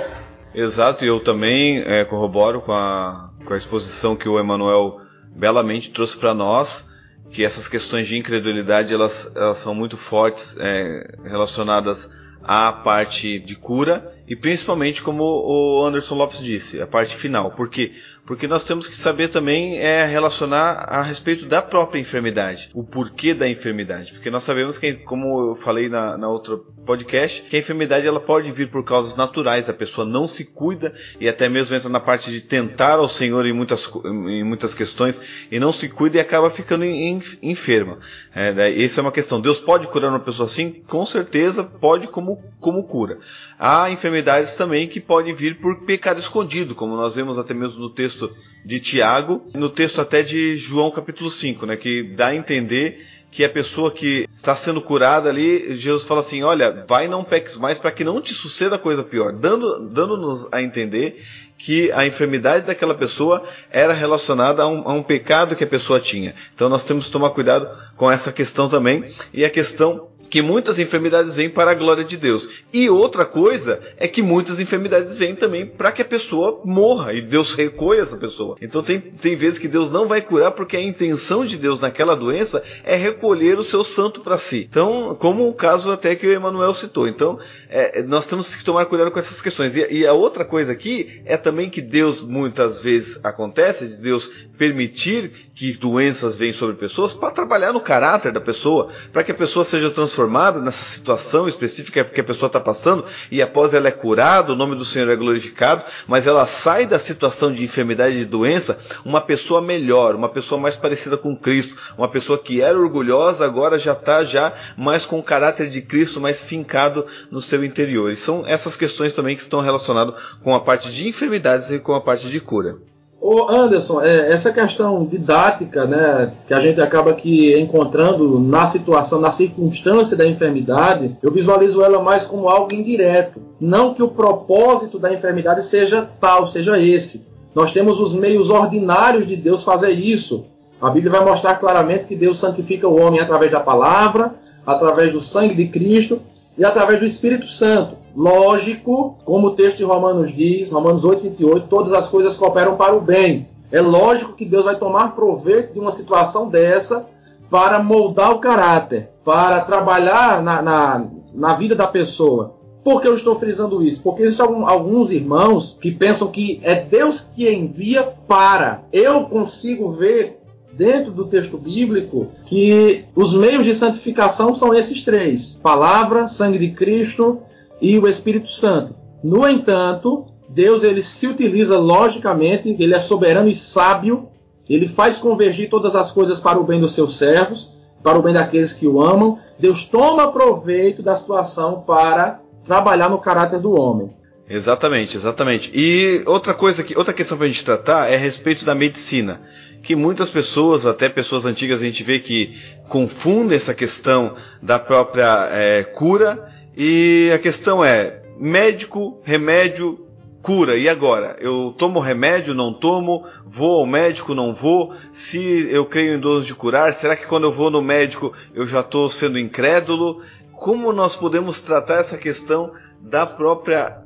[0.55, 5.02] Exato, e eu também é, corroboro com a, com a exposição que o Emmanuel
[5.35, 6.89] belamente trouxe para nós
[7.31, 12.11] que essas questões de incredulidade elas, elas são muito fortes é, relacionadas
[12.43, 17.53] à parte de cura e principalmente como o Anderson Lopes disse a parte final.
[17.53, 17.93] Porque
[18.25, 23.35] porque nós temos que saber também é, relacionar a respeito da própria enfermidade, o porquê
[23.35, 27.59] da enfermidade, porque nós sabemos que, como eu falei na, na outra podcast, que a
[27.59, 31.77] enfermidade ela pode vir por causas naturais, a pessoa não se cuida e até mesmo
[31.77, 35.89] entra na parte de tentar ao Senhor em muitas, em muitas questões e não se
[35.89, 37.99] cuida e acaba ficando enferma.
[38.35, 39.41] É, essa é uma questão.
[39.41, 40.83] Deus pode curar uma pessoa assim?
[40.87, 43.19] Com certeza pode como, como cura.
[43.59, 47.91] Há enfermidades também que podem vir por pecado escondido, como nós vemos até mesmo no
[47.91, 53.07] texto de Tiago, no texto até de João capítulo 5, né, que dá a entender
[53.33, 57.57] que a pessoa que está sendo curada ali, Jesus fala assim: olha, vai não peques
[57.57, 61.25] mais para que não te suceda coisa pior, dando-nos dando a entender
[61.57, 66.01] que a enfermidade daquela pessoa era relacionada a um, a um, pecado que a pessoa
[66.01, 66.35] tinha.
[66.55, 69.05] Então nós temos que tomar cuidado com essa questão também.
[69.33, 72.49] E a questão que muitas enfermidades vêm para a glória de Deus.
[72.73, 77.21] E outra coisa é que muitas enfermidades vêm também para que a pessoa morra e
[77.21, 78.57] Deus recolha essa pessoa.
[78.63, 82.17] Então tem, tem vezes que Deus não vai curar porque a intenção de Deus naquela
[82.17, 84.67] doença é recolher o seu santo para si.
[84.71, 87.07] Então, como o caso até que o Emanuel citou.
[87.07, 89.77] Então, é, nós temos que tomar cuidado com essas questões.
[89.77, 94.31] E, e a outra coisa aqui é também que Deus muitas vezes acontece de Deus
[94.57, 99.35] permitir que doenças venham sobre pessoas para trabalhar no caráter da pessoa, para que a
[99.35, 100.22] pessoa seja transformada
[100.61, 104.77] nessa situação específica que a pessoa está passando e após ela é curada, o nome
[104.77, 109.21] do Senhor é glorificado, mas ela sai da situação de enfermidade e de doença uma
[109.21, 113.93] pessoa melhor, uma pessoa mais parecida com Cristo, uma pessoa que era orgulhosa agora já
[113.93, 118.11] está já mais com o caráter de Cristo mais fincado no seu interior.
[118.13, 121.95] E são essas questões também que estão relacionadas com a parte de enfermidades e com
[121.95, 122.77] a parte de cura.
[123.25, 129.21] Ô Anderson, é, essa questão didática, né, que a gente acaba que encontrando na situação,
[129.21, 133.41] na circunstância da enfermidade, eu visualizo ela mais como algo indireto.
[133.61, 137.25] Não que o propósito da enfermidade seja tal, seja esse.
[137.55, 140.45] Nós temos os meios ordinários de Deus fazer isso.
[140.81, 144.33] A Bíblia vai mostrar claramente que Deus santifica o homem através da palavra,
[144.67, 146.21] através do sangue de Cristo
[146.59, 148.02] e através do Espírito Santo.
[148.15, 152.95] Lógico, como o texto de Romanos diz, Romanos 8, 28, todas as coisas cooperam para
[152.95, 153.49] o bem.
[153.71, 157.07] É lógico que Deus vai tomar proveito de uma situação dessa
[157.49, 162.55] para moldar o caráter, para trabalhar na, na, na vida da pessoa.
[162.85, 164.03] Por que eu estou frisando isso?
[164.03, 168.83] Porque existem alguns irmãos que pensam que é Deus que envia para.
[168.93, 170.41] Eu consigo ver
[170.73, 176.71] dentro do texto bíblico que os meios de santificação são esses três: palavra, sangue de
[176.71, 177.41] Cristo
[177.83, 178.95] e o Espírito Santo.
[179.23, 184.29] No entanto, Deus ele se utiliza logicamente, ele é soberano e sábio,
[184.69, 188.33] ele faz convergir todas as coisas para o bem dos seus servos, para o bem
[188.33, 189.39] daqueles que o amam.
[189.59, 194.11] Deus toma proveito da situação para trabalhar no caráter do homem.
[194.49, 195.71] Exatamente, exatamente.
[195.75, 199.41] E outra coisa que, outra questão para a gente tratar é a respeito da medicina
[199.83, 202.57] que muitas pessoas, até pessoas antigas, a gente vê que
[202.89, 206.52] confundem essa questão da própria é, cura.
[206.77, 210.07] E a questão é: médico, remédio,
[210.43, 210.77] cura.
[210.77, 211.37] E agora?
[211.41, 213.25] Eu tomo remédio, não tomo?
[213.47, 214.95] Vou ao médico, não vou?
[215.13, 218.67] Se eu creio em dons de curar, será que quando eu vou no médico eu
[218.67, 220.23] já estou sendo incrédulo?
[220.63, 223.99] como nós podemos tratar essa questão da própria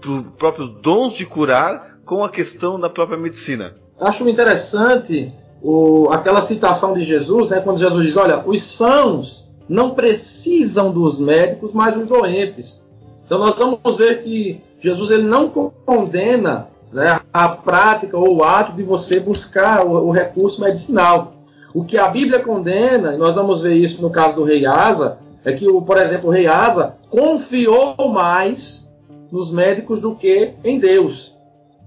[0.00, 3.74] do próprio dons de curar com a questão da própria medicina.
[3.98, 9.90] Acho interessante o, aquela citação de Jesus, né, quando Jesus diz: Olha, os sãos não
[9.90, 12.84] precisam dos médicos, mas os doentes.
[13.24, 18.72] Então nós vamos ver que Jesus ele não condena né, a prática ou o ato
[18.72, 21.32] de você buscar o, o, recurso medicinal.
[21.74, 25.18] O que a Bíblia condena, e nós vamos ver isso no caso do rei Asa,
[25.44, 28.88] é que, o, por exemplo, o rei Asa confiou mais
[29.30, 31.34] nos médicos do que em Deus.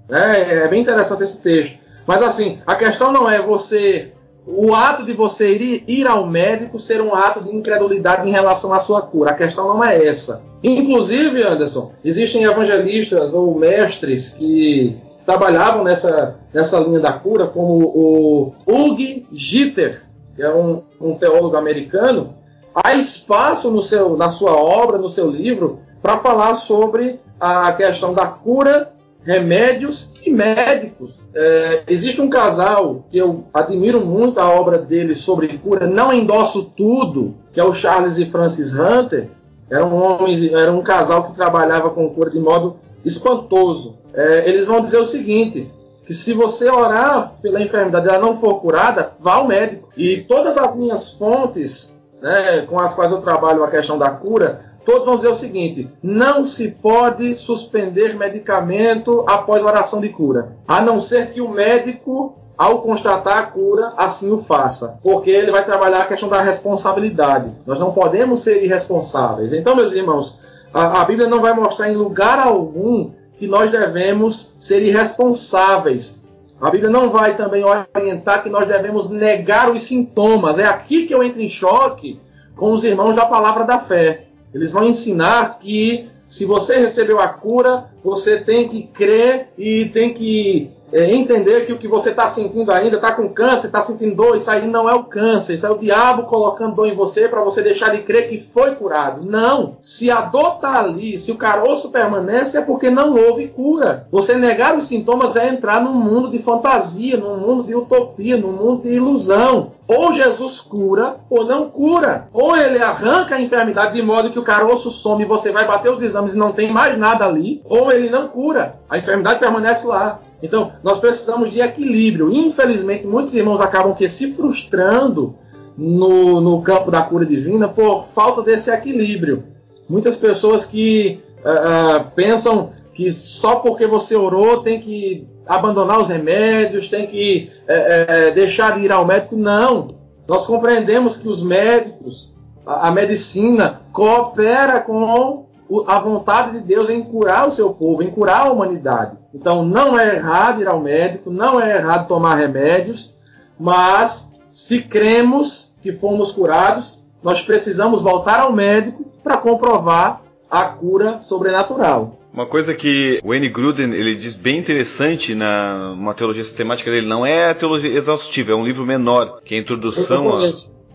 [0.10, 1.80] É, é bem interessante esse texto.
[2.06, 4.14] Mas assim, a questão não é você.
[4.48, 8.74] O ato de você ir, ir ao médico ser um ato de incredulidade em relação
[8.74, 9.32] à sua cura.
[9.32, 10.42] A questão não é essa.
[10.64, 18.54] Inclusive, Anderson, existem evangelistas ou mestres que trabalhavam nessa, nessa linha da cura, como o
[18.66, 22.34] Hugh Gitter, que é um, um teólogo americano.
[22.74, 28.14] Há espaço no seu, na sua obra, no seu livro, para falar sobre a questão
[28.14, 31.22] da cura remédios e médicos.
[31.34, 36.72] É, existe um casal que eu admiro muito a obra dele sobre cura, não endosso
[36.76, 39.30] tudo, que é o Charles e Francis Hunter.
[39.70, 43.98] Eram homens, era um casal que trabalhava com cura de modo espantoso.
[44.14, 45.70] É, eles vão dizer o seguinte:
[46.06, 49.90] que se você orar pela enfermidade e ela não for curada, vá ao médico.
[49.98, 54.62] E todas as minhas fontes né, com as quais eu trabalho a questão da cura,
[54.88, 60.80] todos vão dizer o seguinte: não se pode suspender medicamento após oração de cura, a
[60.80, 65.66] não ser que o médico, ao constatar a cura, assim o faça, porque ele vai
[65.66, 67.52] trabalhar a questão da responsabilidade.
[67.66, 69.52] Nós não podemos ser irresponsáveis.
[69.52, 70.40] Então, meus irmãos,
[70.74, 76.24] a, a Bíblia não vai mostrar em lugar algum que nós devemos ser irresponsáveis.
[76.62, 80.58] A Bíblia não vai também orientar que nós devemos negar os sintomas.
[80.58, 82.20] É aqui que eu entro em choque
[82.56, 84.27] com os irmãos da palavra da fé.
[84.54, 90.14] Eles vão ensinar que se você recebeu a cura, você tem que crer e tem
[90.14, 94.16] que é, entender que o que você está sentindo ainda, está com câncer, está sentindo
[94.16, 97.28] dor, isso aí não é o câncer, isso é o diabo colocando dor em você
[97.28, 99.26] para você deixar de crer que foi curado.
[99.26, 99.78] Não.
[99.82, 104.08] Se a dor está ali, se o caroço permanece, é porque não houve cura.
[104.12, 108.52] Você negar os sintomas é entrar num mundo de fantasia, num mundo de utopia, num
[108.52, 109.72] mundo de ilusão.
[109.88, 112.28] Ou Jesus cura ou não cura.
[112.34, 115.92] Ou ele arranca a enfermidade de modo que o caroço some e você vai bater
[115.92, 117.62] os exames e não tem mais nada ali.
[117.64, 118.76] Ou ele não cura.
[118.90, 120.20] A enfermidade permanece lá.
[120.42, 122.32] Então, nós precisamos de equilíbrio.
[122.32, 125.36] Infelizmente, muitos irmãos acabam que se frustrando
[125.78, 129.44] no, no campo da cura divina por falta desse equilíbrio.
[129.90, 136.10] Muitas pessoas que uh, uh, pensam que só porque você orou tem que abandonar os
[136.10, 139.36] remédios, tem que uh, deixar de ir ao médico.
[139.36, 139.96] Não.
[140.28, 145.47] Nós compreendemos que os médicos, a, a medicina, coopera com
[145.88, 149.18] a vontade de Deus em curar o seu povo, em curar a humanidade.
[149.34, 153.14] Então não é errado ir ao médico, não é errado tomar remédios,
[153.60, 161.20] mas se cremos que fomos curados, nós precisamos voltar ao médico para comprovar a cura
[161.22, 162.18] sobrenatural.
[162.34, 167.08] Uma coisa que o Wayne Gruden ele diz bem interessante na uma teologia sistemática dele,
[167.08, 170.48] não é a teologia exaustiva, é um livro menor, que é a introdução a...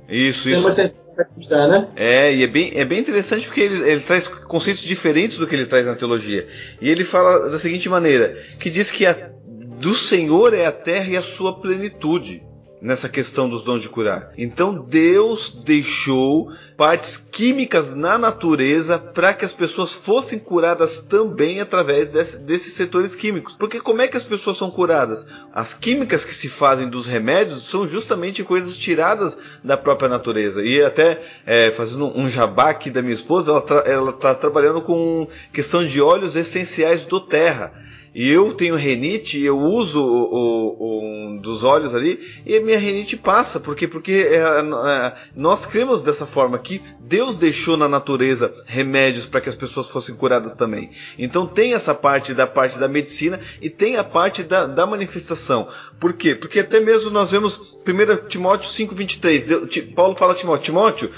[0.08, 0.92] Isso, isso
[1.68, 1.88] né?
[1.96, 5.54] É, e é bem, é bem interessante porque ele, ele traz conceitos diferentes do que
[5.54, 6.46] ele traz na teologia.
[6.80, 9.30] E ele fala da seguinte maneira: que diz que a,
[9.78, 12.42] do Senhor é a terra e a sua plenitude
[12.82, 14.32] nessa questão dos dons de curar.
[14.36, 22.08] Então Deus deixou partes químicas na natureza para que as pessoas fossem curadas também através
[22.08, 23.54] desse, desses setores químicos.
[23.54, 25.24] Porque como é que as pessoas são curadas?
[25.54, 30.64] As químicas que se fazem dos remédios são justamente coisas tiradas da própria natureza.
[30.64, 33.52] E até é, fazendo um jabá aqui da minha esposa,
[33.86, 37.72] ela está trabalhando com questão de óleos essenciais do terra
[38.14, 42.78] e eu tenho renite, eu uso o, o, um dos olhos ali e a minha
[42.78, 48.54] renite passa, porque porque é, é, nós cremos dessa forma que Deus deixou na natureza
[48.66, 50.90] remédios para que as pessoas fossem curadas também.
[51.18, 55.68] Então tem essa parte da parte da medicina e tem a parte da, da manifestação.
[55.98, 56.34] Por quê?
[56.34, 61.10] Porque até mesmo nós vemos 1 Timóteo 5:23, Paulo fala a Timóteo, Timóteo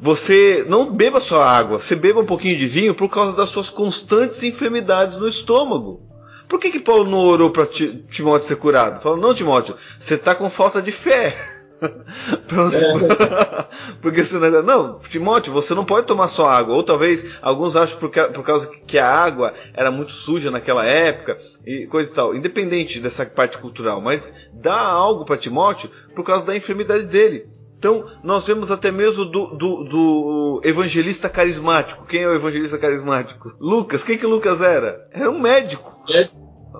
[0.00, 3.68] você não beba só água, você beba um pouquinho de vinho por causa das suas
[3.68, 6.07] constantes enfermidades no estômago.
[6.48, 9.02] Por que, que Paulo não orou para Timóteo ser curado?
[9.02, 11.36] Falou, não, Timóteo, você está com falta de fé.
[11.80, 13.68] é.
[14.02, 16.74] Porque senão, não, Timóteo, você não pode tomar só água.
[16.74, 21.38] Ou talvez alguns acham por, por causa que a água era muito suja naquela época
[21.66, 22.34] e coisa e tal.
[22.34, 27.46] Independente dessa parte cultural, mas dá algo para Timóteo por causa da enfermidade dele.
[27.78, 32.06] Então, nós vemos até mesmo do, do, do, evangelista carismático.
[32.06, 33.54] Quem é o evangelista carismático?
[33.60, 34.02] Lucas.
[34.02, 35.08] Quem que Lucas era?
[35.12, 35.96] Era um médico.
[36.10, 36.28] É.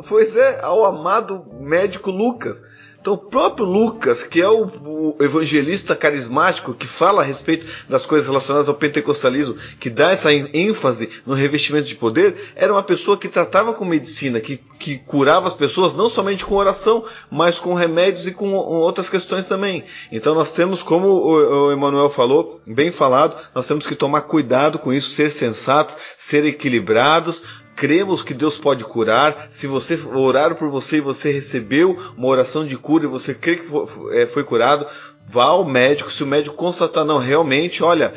[0.08, 2.62] Pois é, ao amado médico Lucas.
[3.00, 8.04] Então, o próprio Lucas, que é o, o, evangelista carismático que fala a respeito das
[8.04, 13.16] coisas relacionadas ao pentecostalismo, que dá essa ênfase no revestimento de poder, era uma pessoa
[13.16, 17.72] que tratava com medicina, que, que curava as pessoas não somente com oração, mas com
[17.72, 19.84] remédios e com outras questões também.
[20.10, 24.78] Então, nós temos, como o, o Emmanuel falou, bem falado, nós temos que tomar cuidado
[24.78, 27.44] com isso, ser sensatos, ser equilibrados,
[27.78, 29.48] cremos que Deus pode curar.
[29.50, 33.56] Se você orar por você e você recebeu uma oração de cura e você crê
[33.56, 33.66] que
[34.12, 34.86] é, foi curado,
[35.30, 36.10] vá ao médico.
[36.10, 38.14] Se o médico constatar, não, realmente, olha,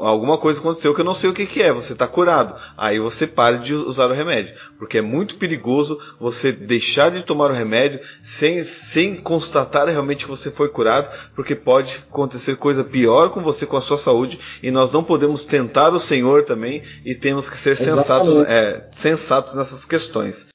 [0.00, 2.54] alguma coisa aconteceu que eu não sei o que, que é, você está curado.
[2.76, 4.54] Aí você para de usar o remédio.
[4.78, 10.30] Porque é muito perigoso você deixar de tomar o remédio sem, sem constatar realmente que
[10.30, 14.70] você foi curado, porque pode acontecer coisa pior com você, com a sua saúde, e
[14.70, 19.84] nós não podemos tentar o Senhor também, e temos que ser sensatos, é, sensatos nessas
[19.84, 20.48] questões.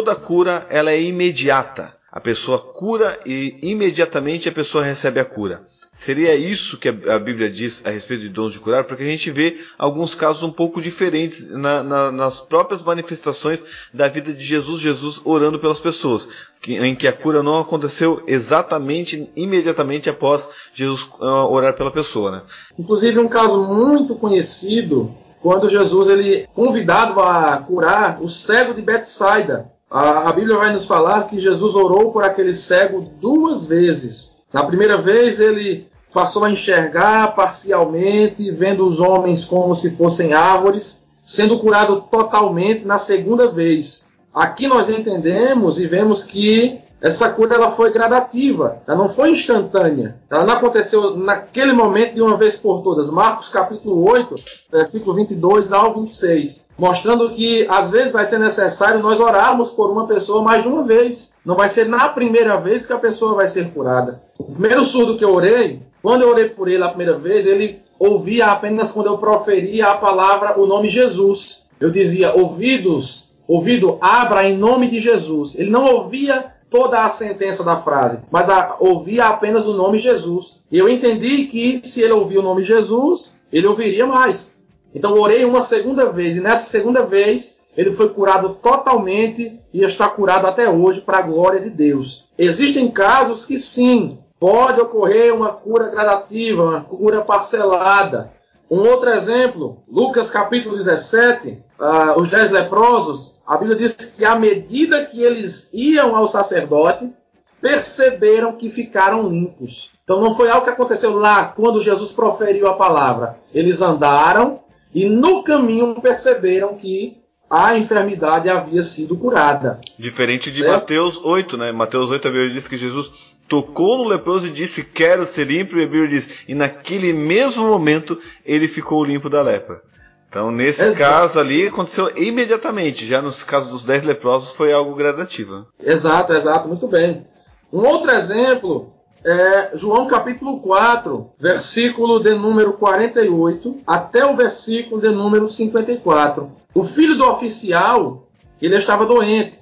[0.00, 1.94] Toda cura ela é imediata.
[2.10, 5.62] A pessoa cura e imediatamente a pessoa recebe a cura.
[5.92, 9.30] Seria isso que a Bíblia diz a respeito de dons de curar, porque a gente
[9.30, 14.80] vê alguns casos um pouco diferentes na, na, nas próprias manifestações da vida de Jesus,
[14.80, 16.28] Jesus orando pelas pessoas,
[16.66, 22.30] em que a cura não aconteceu exatamente, imediatamente após Jesus uh, orar pela pessoa.
[22.30, 22.42] Né?
[22.78, 29.70] Inclusive um caso muito conhecido, quando Jesus ele convidado a curar o cego de Betsaida,
[29.90, 34.36] a, a Bíblia vai nos falar que Jesus orou por aquele cego duas vezes.
[34.52, 41.02] Na primeira vez, ele passou a enxergar parcialmente, vendo os homens como se fossem árvores,
[41.24, 44.06] sendo curado totalmente na segunda vez.
[44.32, 50.16] Aqui nós entendemos e vemos que essa cura ela foi gradativa, ela não foi instantânea,
[50.30, 53.10] ela não aconteceu naquele momento de uma vez por todas.
[53.10, 54.34] Marcos capítulo 8,
[54.70, 60.06] versículo 22 ao 26, mostrando que às vezes vai ser necessário nós orarmos por uma
[60.06, 61.34] pessoa mais de uma vez.
[61.44, 64.20] Não vai ser na primeira vez que a pessoa vai ser curada.
[64.38, 67.80] O primeiro surdo que eu orei, quando eu orei por ele a primeira vez, ele
[67.98, 71.66] ouvia apenas quando eu proferia a palavra, o nome Jesus.
[71.78, 75.58] Eu dizia, ouvidos, ouvido, abra em nome de Jesus.
[75.58, 80.62] Ele não ouvia toda a sentença da frase, mas a, ouvia apenas o nome Jesus.
[80.70, 84.54] E eu entendi que se ele ouvia o nome Jesus, ele ouviria mais.
[84.94, 90.08] Então orei uma segunda vez, e nessa segunda vez ele foi curado totalmente e está
[90.08, 92.28] curado até hoje para a glória de Deus.
[92.38, 98.32] Existem casos que sim, pode ocorrer uma cura gradativa, uma cura parcelada.
[98.70, 104.24] Um outro exemplo, Lucas capítulo 17, uh, ah, os dez leprosos, a Bíblia diz que
[104.24, 107.12] à medida que eles iam ao sacerdote,
[107.60, 109.90] perceberam que ficaram limpos.
[110.04, 113.36] Então não foi algo que aconteceu lá quando Jesus proferiu a palavra.
[113.52, 114.60] Eles andaram
[114.94, 117.18] e no caminho perceberam que
[117.50, 119.80] a enfermidade havia sido curada.
[119.98, 120.82] Diferente de certo?
[120.82, 121.72] Mateus 8, né?
[121.72, 123.10] Mateus 8 a Bíblia diz que Jesus
[123.48, 125.76] tocou no leproso e disse: Quero ser limpo.
[125.76, 129.82] E a Bíblia diz: E naquele mesmo momento ele ficou limpo da lepra.
[130.30, 131.10] Então, nesse Exato.
[131.10, 133.04] caso ali, aconteceu imediatamente.
[133.04, 135.66] Já nos casos dos dez leprosos, foi algo gradativo.
[135.82, 137.26] Exato, exato, muito bem.
[137.72, 138.92] Um outro exemplo
[139.26, 146.48] é João capítulo 4, versículo de número 48 até o versículo de número 54.
[146.72, 148.28] O filho do oficial,
[148.62, 149.58] ele estava doente.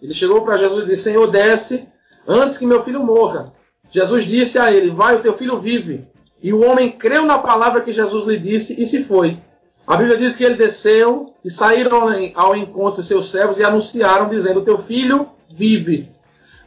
[0.00, 1.88] Ele chegou para Jesus e disse: Senhor, desce
[2.28, 3.52] antes que meu filho morra.
[3.90, 6.06] Jesus disse a ele: Vai, o teu filho vive.
[6.40, 9.36] E o homem creu na palavra que Jesus lhe disse e se foi.
[9.86, 14.28] A Bíblia diz que ele desceu e saíram ao encontro de seus servos e anunciaram,
[14.28, 16.08] dizendo: Teu filho vive.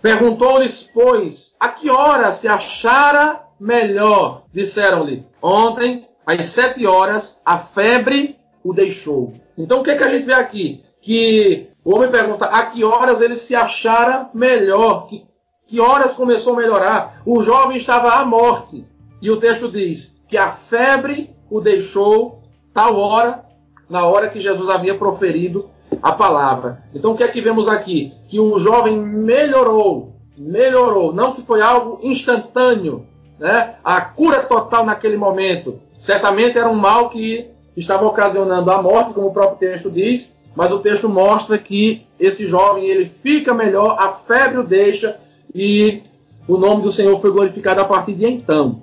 [0.02, 4.44] Perguntou-lhes, pois, a que hora se achara melhor?
[4.54, 9.34] Disseram-lhe: Ontem, às sete horas, a febre o deixou.
[9.58, 10.84] Então o que, é que a gente vê aqui?
[11.00, 15.26] Que o homem pergunta a que horas ele se achara melhor, que,
[15.68, 17.22] que horas começou a melhorar.
[17.26, 18.86] O jovem estava à morte.
[19.22, 22.45] E o texto diz que a febre o deixou
[22.76, 23.46] tal hora,
[23.90, 25.70] na hora que Jesus havia proferido
[26.04, 26.84] a palavra.
[26.94, 28.14] Então o que é que vemos aqui?
[28.28, 33.06] Que o jovem melhorou, melhorou, não que foi algo instantâneo,
[33.40, 33.76] né?
[33.82, 35.80] A cura total naquele momento.
[35.98, 40.70] Certamente era um mal que estava ocasionando a morte, como o próprio texto diz, mas
[40.70, 45.18] o texto mostra que esse jovem ele fica melhor, a febre o deixa
[45.54, 46.04] e
[46.46, 48.82] o nome do Senhor foi glorificado a partir de então.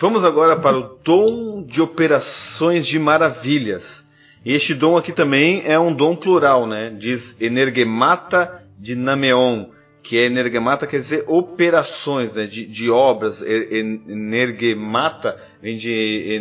[0.00, 4.02] Vamos agora para o dom de operações de maravilhas.
[4.42, 6.96] Este dom aqui também é um dom plural, né?
[6.98, 9.66] Diz energemata dinameon,
[10.02, 12.46] que é energemata quer dizer operações, né?
[12.46, 13.42] De, de obras.
[13.42, 16.40] Energemata vem de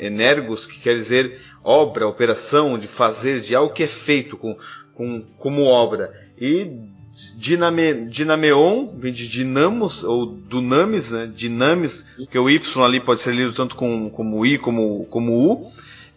[0.00, 4.56] energos, que quer dizer obra, operação, de fazer, de algo que é feito com,
[4.94, 6.12] com, como obra.
[6.36, 6.95] E
[7.34, 11.30] Diname, Dinameon vem de dinamos ou dunamis, né?
[11.34, 15.70] Dinamis, que o Y ali pode ser lido tanto com, como I como, como U,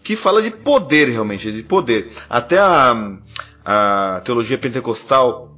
[0.03, 2.11] que fala de poder realmente, de poder.
[2.29, 3.17] Até a,
[3.63, 5.55] a teologia pentecostal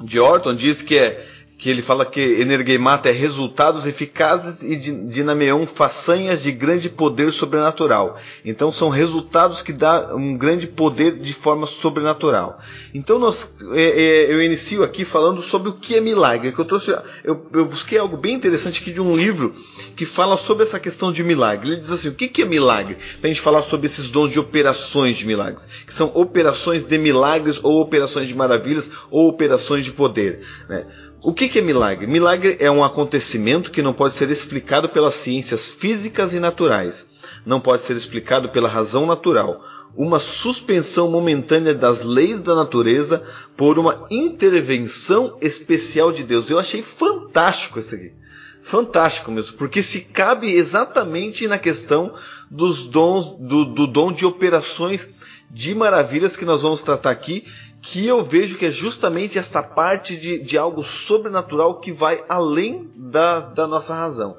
[0.00, 1.26] de Orton diz que é
[1.62, 8.18] que ele fala que energemata é resultados eficazes e dinameon façanhas de grande poder sobrenatural.
[8.44, 12.58] Então são resultados que dá um grande poder de forma sobrenatural.
[12.92, 16.50] Então nós, é, é, eu inicio aqui falando sobre o que é milagre.
[16.50, 16.90] Que eu, trouxe,
[17.22, 19.54] eu, eu, busquei algo bem interessante aqui de um livro
[19.94, 21.70] que fala sobre essa questão de milagre.
[21.70, 22.96] Ele diz assim, o que, que é milagre?
[23.20, 26.98] Para a gente falar sobre esses dons de operações de milagres, que são operações de
[26.98, 30.44] milagres ou operações de maravilhas ou operações de poder.
[30.68, 30.84] Né?
[31.24, 32.04] O que, é milagre?
[32.04, 37.08] Milagre é um acontecimento que não pode ser explicado pelas ciências físicas e naturais.
[37.46, 39.64] Não pode ser explicado pela razão natural.
[39.94, 43.22] Uma suspensão momentânea das leis da natureza
[43.56, 46.50] por uma intervenção especial de Deus.
[46.50, 48.12] Eu achei fantástico isso aqui.
[48.60, 52.14] Fantástico mesmo, porque se cabe exatamente na questão
[52.50, 55.08] dos dons, do, do dom de operações
[55.50, 57.44] de maravilhas que nós vamos tratar aqui
[57.82, 62.88] que eu vejo que é justamente essa parte de, de algo sobrenatural que vai além
[62.94, 64.36] da, da nossa razão.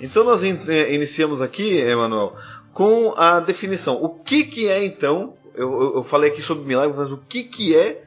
[0.00, 2.36] Então nós in, eh, iniciamos aqui, Emanuel,
[2.72, 4.02] com a definição.
[4.02, 5.34] O que, que é então?
[5.56, 8.04] Eu, eu falei aqui sobre milagres, mas o que, que é,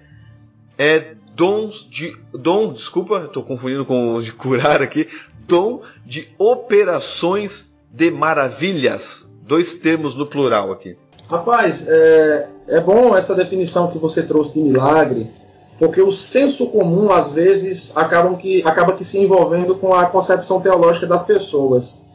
[0.78, 2.16] é dons de.
[2.34, 5.08] Dom, desculpa, estou confundindo com o de curar aqui.
[5.48, 9.28] Dom de operações de maravilhas.
[9.42, 10.98] Dois termos no plural aqui.
[11.30, 15.30] Rapaz, é, é bom essa definição que você trouxe de milagre,
[15.78, 20.62] porque o senso comum, às vezes, acaba que, acaba que se envolvendo com a concepção
[20.62, 22.06] teológica das pessoas.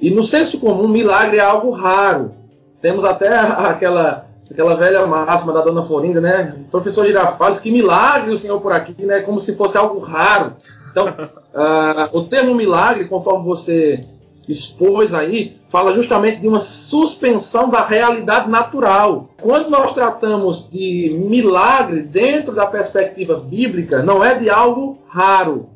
[0.00, 2.32] E no senso comum, milagre é algo raro.
[2.80, 6.54] Temos até aquela, aquela velha máxima da dona Florinda, né?
[6.70, 9.20] professor Girafales, que milagre o senhor por aqui, né?
[9.20, 10.52] Como se fosse algo raro.
[10.92, 14.04] Então, uh, o termo milagre, conforme você
[14.48, 19.28] expôs aí, fala justamente de uma suspensão da realidade natural.
[19.40, 25.68] Quando nós tratamos de milagre dentro da perspectiva bíblica, não é de algo raro,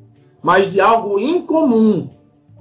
[0.43, 2.09] mas de algo incomum.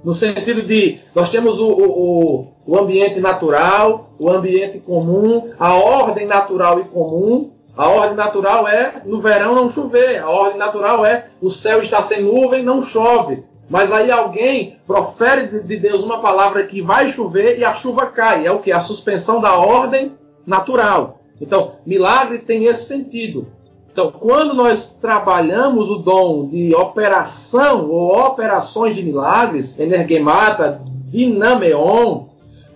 [0.04, 6.26] No sentido de nós temos o, o, o ambiente natural, o ambiente comum, a ordem
[6.26, 7.50] natural e comum.
[7.74, 12.02] A ordem natural é no verão não chover, a ordem natural é o céu está
[12.02, 13.42] sem nuvem, não chove.
[13.72, 18.46] Mas aí alguém profere de Deus uma palavra que vai chover e a chuva cai.
[18.46, 18.70] É o que?
[18.70, 20.12] A suspensão da ordem
[20.46, 21.22] natural.
[21.40, 23.46] Então, milagre tem esse sentido.
[23.90, 32.24] Então, quando nós trabalhamos o dom de operação ou operações de milagres, energemata, dinameon,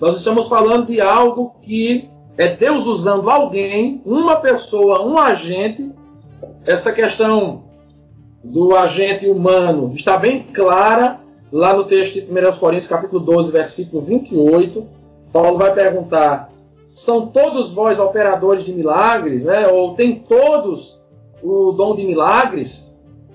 [0.00, 5.92] nós estamos falando de algo que é Deus usando alguém, uma pessoa, um agente.
[6.64, 7.65] Essa questão
[8.46, 11.20] do agente humano está bem clara
[11.52, 14.86] lá no texto de 1 Coríntios, capítulo 12, versículo 28.
[15.32, 16.50] Paulo vai perguntar:
[16.92, 19.66] são todos vós operadores de milagres, né?
[19.68, 21.02] Ou tem todos
[21.42, 22.94] o dom de milagres,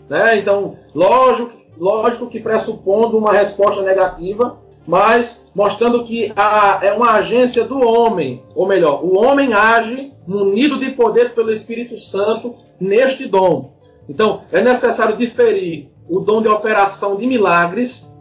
[0.09, 0.38] né?
[0.38, 4.57] Então, lógico, lógico que pressupondo uma resposta negativa,
[4.88, 10.80] mas mostrando que a, é uma agência do homem, ou melhor, o homem age munido
[10.80, 13.74] de poder pelo Espírito Santo neste dom.
[14.12, 18.12] Então, é necessário diferir o dom de operação de milagres,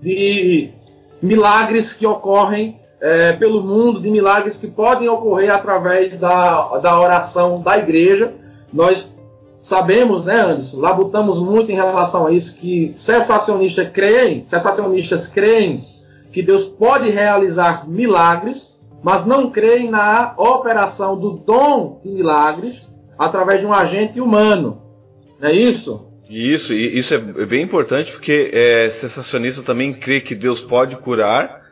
[0.00, 0.70] de
[1.20, 7.60] milagres que ocorrem é, pelo mundo, de milagres que podem ocorrer através da, da oração
[7.60, 8.32] da igreja.
[8.72, 9.18] Nós
[9.60, 15.84] sabemos, né, Anderson, labutamos muito em relação a isso, que cessacionistas creem, cessacionistas creem
[16.30, 23.58] que Deus pode realizar milagres, mas não creem na operação do dom de milagres através
[23.58, 24.89] de um agente humano.
[25.40, 26.10] É isso?
[26.28, 31.62] Isso, isso é bem importante porque é, sensacionista também crê que Deus pode curar,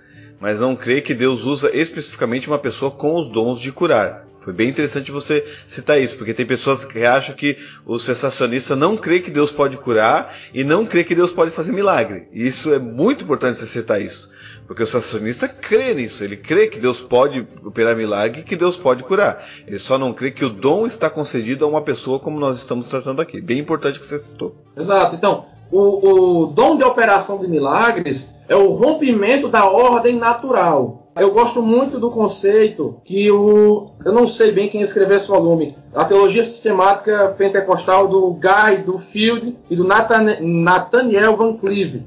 [0.40, 4.27] mas não crê que Deus usa especificamente uma pessoa com os dons de curar.
[4.49, 8.96] Foi bem interessante você citar isso, porque tem pessoas que acham que o sensacionista não
[8.96, 12.28] crê que Deus pode curar e não crê que Deus pode fazer milagre.
[12.32, 14.32] E isso é muito importante você citar isso.
[14.66, 18.74] Porque o sensacionista crê nisso, ele crê que Deus pode operar milagre e que Deus
[18.74, 19.46] pode curar.
[19.66, 22.86] Ele só não crê que o dom está concedido a uma pessoa como nós estamos
[22.86, 23.42] tratando aqui.
[23.42, 24.57] Bem importante que você citou.
[24.74, 25.14] Exato.
[25.14, 31.08] Então, o, o dom de operação de milagres é o rompimento da ordem natural.
[31.14, 33.90] Eu gosto muito do conceito que o.
[34.04, 35.76] Eu não sei bem quem escreveu esse volume.
[35.92, 42.04] A teologia sistemática pentecostal do Guy, do Field e do Nathaniel Van Cleve.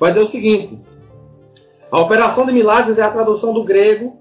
[0.00, 0.80] Vai dizer o seguinte:
[1.90, 4.16] a operação de milagres é a tradução do grego,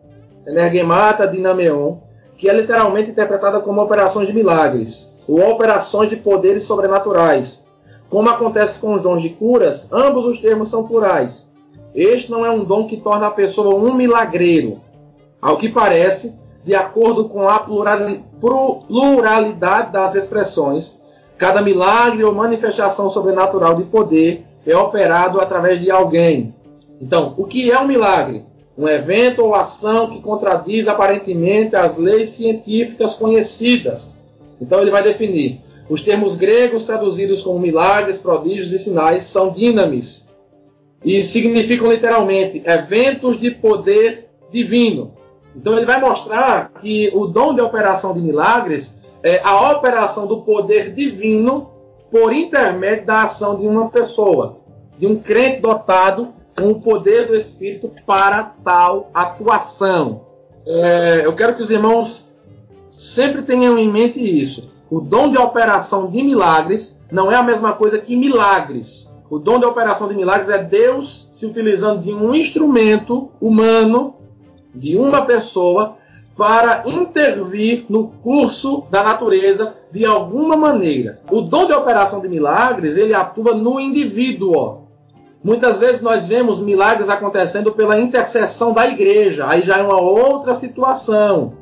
[0.46, 1.98] energemata dinameon,
[2.38, 7.67] que é literalmente interpretada como operações de milagres, ou operações de poderes sobrenaturais.
[8.10, 11.52] Como acontece com os dons de curas, ambos os termos são plurais.
[11.94, 14.80] Este não é um dom que torna a pessoa um milagreiro.
[15.42, 21.02] Ao que parece, de acordo com a pluralidade das expressões,
[21.38, 26.54] cada milagre ou manifestação sobrenatural de poder é operado através de alguém.
[27.00, 28.46] Então, o que é um milagre?
[28.78, 34.16] Um evento ou ação que contradiz aparentemente as leis científicas conhecidas.
[34.60, 35.62] Então, ele vai definir.
[35.90, 40.28] Os termos gregos traduzidos como milagres, prodígios e sinais são dinamis,
[41.04, 45.14] e significam literalmente eventos de poder divino.
[45.56, 50.42] Então ele vai mostrar que o dom de operação de milagres é a operação do
[50.42, 51.72] poder divino
[52.12, 54.58] por intermédio da ação de uma pessoa,
[54.98, 60.22] de um crente dotado com o poder do Espírito para tal atuação.
[60.66, 62.28] É, eu quero que os irmãos
[62.90, 64.72] sempre tenham em mente isso.
[64.90, 69.14] O dom de operação de milagres não é a mesma coisa que milagres.
[69.30, 74.16] O dom de operação de milagres é Deus se utilizando de um instrumento humano,
[74.74, 75.98] de uma pessoa,
[76.38, 81.20] para intervir no curso da natureza de alguma maneira.
[81.30, 84.84] O dom de operação de milagres, ele atua no indivíduo.
[85.44, 89.48] Muitas vezes nós vemos milagres acontecendo pela intercessão da igreja.
[89.50, 91.54] Aí já é uma outra situação.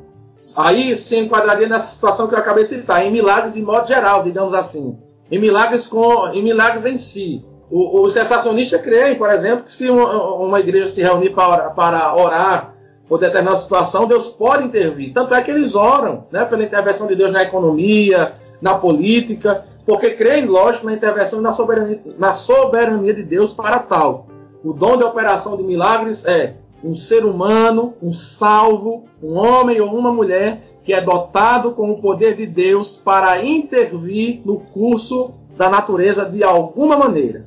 [0.56, 4.22] Aí se enquadraria nessa situação que eu acabei de citar, em milagres de modo geral,
[4.22, 4.96] digamos assim.
[5.30, 7.44] Em milagres, com, em milagres em si.
[7.68, 12.14] O, o sensacionista crê, por exemplo, que se uma, uma igreja se reunir para, para
[12.14, 12.74] orar
[13.08, 15.12] por determinada situação, Deus pode intervir.
[15.12, 20.10] Tanto é que eles oram né, pela intervenção de Deus na economia, na política, porque
[20.10, 24.26] creem, lógico, na intervenção e na soberania, na soberania de Deus para tal.
[24.64, 26.54] O dom de operação de milagres é
[26.86, 32.00] um ser humano, um salvo, um homem ou uma mulher que é dotado com o
[32.00, 37.44] poder de Deus para intervir no curso da natureza de alguma maneira.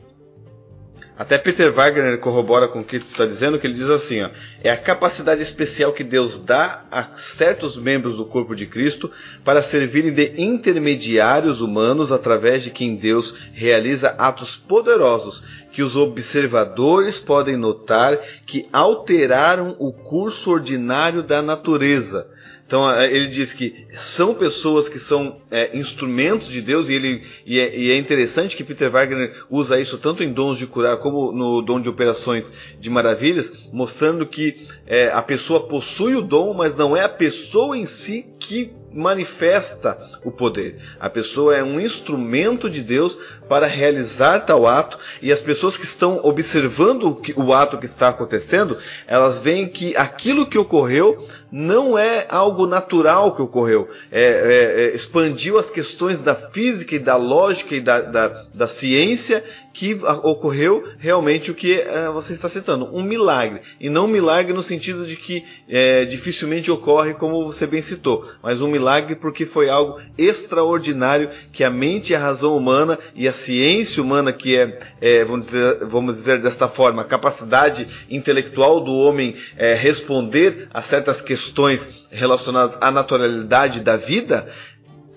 [1.17, 4.29] Até Peter Wagner corrobora com o que tu está dizendo, que ele diz assim: ó,
[4.63, 9.11] é a capacidade especial que Deus dá a certos membros do corpo de Cristo
[9.43, 15.43] para servirem de intermediários humanos através de quem Deus realiza atos poderosos
[15.79, 22.27] que os observadores podem notar que alteraram o curso ordinário da natureza.
[22.67, 27.23] Então é, ele diz que são pessoas que são é, instrumentos de Deus e, ele,
[27.45, 30.97] e é, e, é, interessante que Peter Wagner usa isso tanto em dons de curar
[30.97, 36.53] como no dom de operações de maravilhas, mostrando que é, a pessoa possui o dom,
[36.53, 40.81] mas não é a pessoa em si que manifesta o poder.
[40.99, 43.15] A pessoa é um instrumento de Deus
[43.47, 48.79] para realizar tal ato e as pessoas que estão observando o ato que está acontecendo,
[49.05, 53.89] elas veem que aquilo que ocorreu não é algo natural que ocorreu.
[54.11, 58.67] É, é, é, expandiu as questões da física e da lógica e da, da, da
[58.67, 59.43] ciência
[59.73, 59.93] que
[60.23, 63.61] ocorreu realmente o que é, você está citando, um milagre.
[63.79, 68.29] E não um milagre no sentido de que é, dificilmente ocorre, como você bem citou,
[68.41, 73.27] mas um milagre porque foi algo extraordinário que a mente e a razão humana e
[73.27, 78.79] a ciência humana, que é, é vamos, dizer, vamos dizer desta forma, a capacidade intelectual
[78.79, 84.47] do homem é, responder a certas questões relacionadas à naturalidade da vida,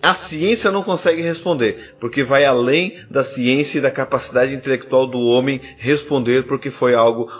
[0.02, 5.20] a ciência não consegue responder, porque vai além da ciência e da capacidade intelectual do
[5.20, 7.30] homem responder, porque foi algo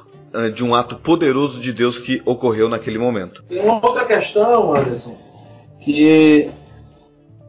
[0.55, 3.43] de um ato poderoso de Deus que ocorreu naquele momento.
[3.43, 5.19] Tem uma outra questão, Anderson,
[5.83, 6.51] que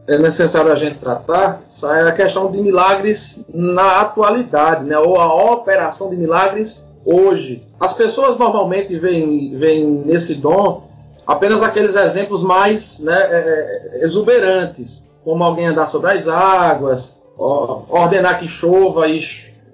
[0.06, 4.98] é necessário a gente tratar, é a questão de milagres na atualidade, né?
[4.98, 7.62] ou a operação de milagres hoje.
[7.80, 10.88] As pessoas normalmente veem, veem nesse dom
[11.26, 18.38] apenas aqueles exemplos mais né, é, é, exuberantes, como alguém andar sobre as águas, ordenar
[18.38, 19.20] que chova e,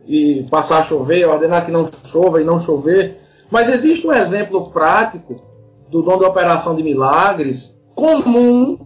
[0.07, 3.19] e passar a chover, ordenar que não chova e não chover.
[3.51, 5.41] Mas existe um exemplo prático
[5.91, 8.79] do dom da operação de milagres comum,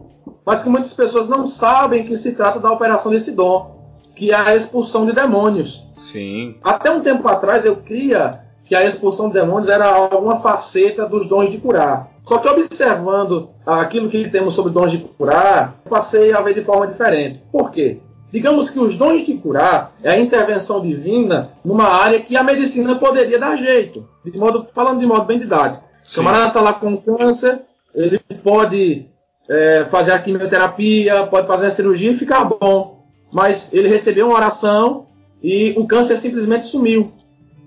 [0.44, 3.74] mas que muitas pessoas não sabem que se trata da operação desse dom,
[4.14, 5.86] que é a expulsão de demônios.
[5.98, 6.56] Sim.
[6.62, 11.28] Até um tempo atrás eu cria que a expulsão de demônios era alguma faceta dos
[11.28, 12.10] dons de curar.
[12.24, 16.86] Só que observando aquilo que temos sobre dons de curar, passei a ver de forma
[16.86, 17.42] diferente.
[17.52, 18.00] Por quê?
[18.32, 22.96] Digamos que os dons de curar é a intervenção divina numa área que a medicina
[22.96, 24.08] poderia dar jeito.
[24.24, 25.84] De modo, falando de modo bem didático.
[26.10, 27.62] O camarada está lá com câncer,
[27.94, 29.06] ele pode
[29.48, 33.04] é, fazer a quimioterapia, pode fazer a cirurgia e ficar bom.
[33.32, 35.06] Mas ele recebeu uma oração
[35.42, 37.12] e o câncer simplesmente sumiu.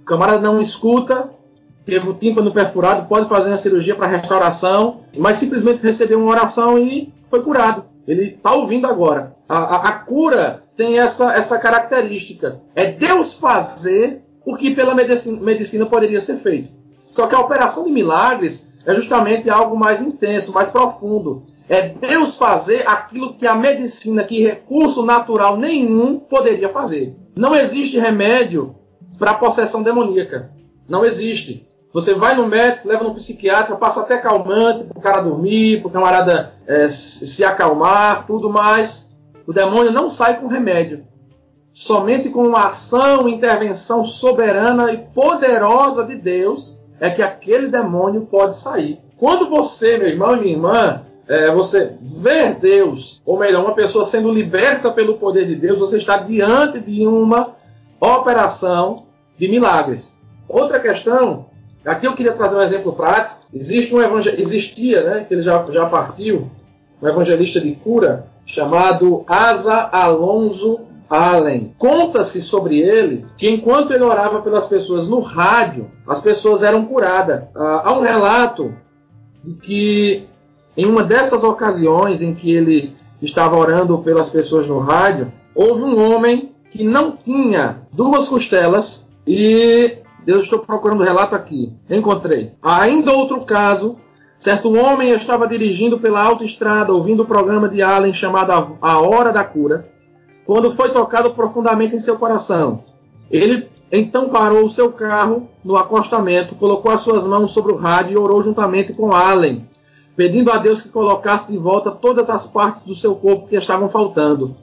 [0.01, 1.31] O camarada não escuta,
[1.85, 6.77] teve o tímpano perfurado, pode fazer a cirurgia para restauração, mas simplesmente recebeu uma oração
[6.77, 7.85] e foi curado.
[8.07, 9.35] Ele está ouvindo agora.
[9.47, 12.61] A, a, a, cura tem essa, essa característica.
[12.73, 16.71] É Deus fazer o que pela medicina, medicina poderia ser feito.
[17.11, 21.43] Só que a operação de milagres é justamente algo mais intenso, mais profundo.
[21.67, 27.13] É Deus fazer aquilo que a medicina, que recurso natural nenhum poderia fazer.
[27.35, 28.73] Não existe remédio
[29.19, 30.53] para possessão demoníaca.
[30.87, 31.67] Não existe.
[31.93, 35.89] Você vai no médico, leva no psiquiatra, passa até calmante para o cara dormir, para
[35.89, 39.13] o camarada é, se acalmar, tudo mais.
[39.45, 41.03] O demônio não sai com remédio.
[41.73, 48.57] Somente com uma ação, intervenção soberana e poderosa de Deus é que aquele demônio pode
[48.57, 48.99] sair.
[49.17, 54.05] Quando você, meu irmão e minha irmã, é, você ver Deus, ou melhor, uma pessoa
[54.05, 57.55] sendo liberta pelo poder de Deus, você está diante de uma
[57.99, 59.03] operação
[59.37, 60.17] de milagres.
[60.47, 61.45] Outra questão
[61.87, 63.39] Aqui eu queria trazer um exemplo prático.
[63.53, 66.51] Existe um existia, né, que ele já, já partiu,
[67.01, 71.73] um evangelista de cura chamado Asa Alonso Allen.
[71.77, 77.45] Conta-se sobre ele que enquanto ele orava pelas pessoas no rádio, as pessoas eram curadas.
[77.55, 78.73] Ah, há um relato
[79.43, 80.27] de que
[80.75, 86.11] em uma dessas ocasiões em que ele estava orando pelas pessoas no rádio, houve um
[86.11, 91.73] homem que não tinha duas costelas e eu estou procurando o relato aqui.
[91.89, 92.51] Encontrei.
[92.61, 93.97] Ainda outro caso.
[94.39, 99.43] Certo homem estava dirigindo pela autoestrada, ouvindo o programa de Allen chamado A Hora da
[99.43, 99.89] Cura,
[100.47, 102.85] quando foi tocado profundamente em seu coração.
[103.29, 108.13] Ele então parou o seu carro no acostamento, colocou as suas mãos sobre o rádio
[108.13, 109.67] e orou juntamente com Allen,
[110.15, 113.89] pedindo a Deus que colocasse de volta todas as partes do seu corpo que estavam
[113.89, 114.55] faltando.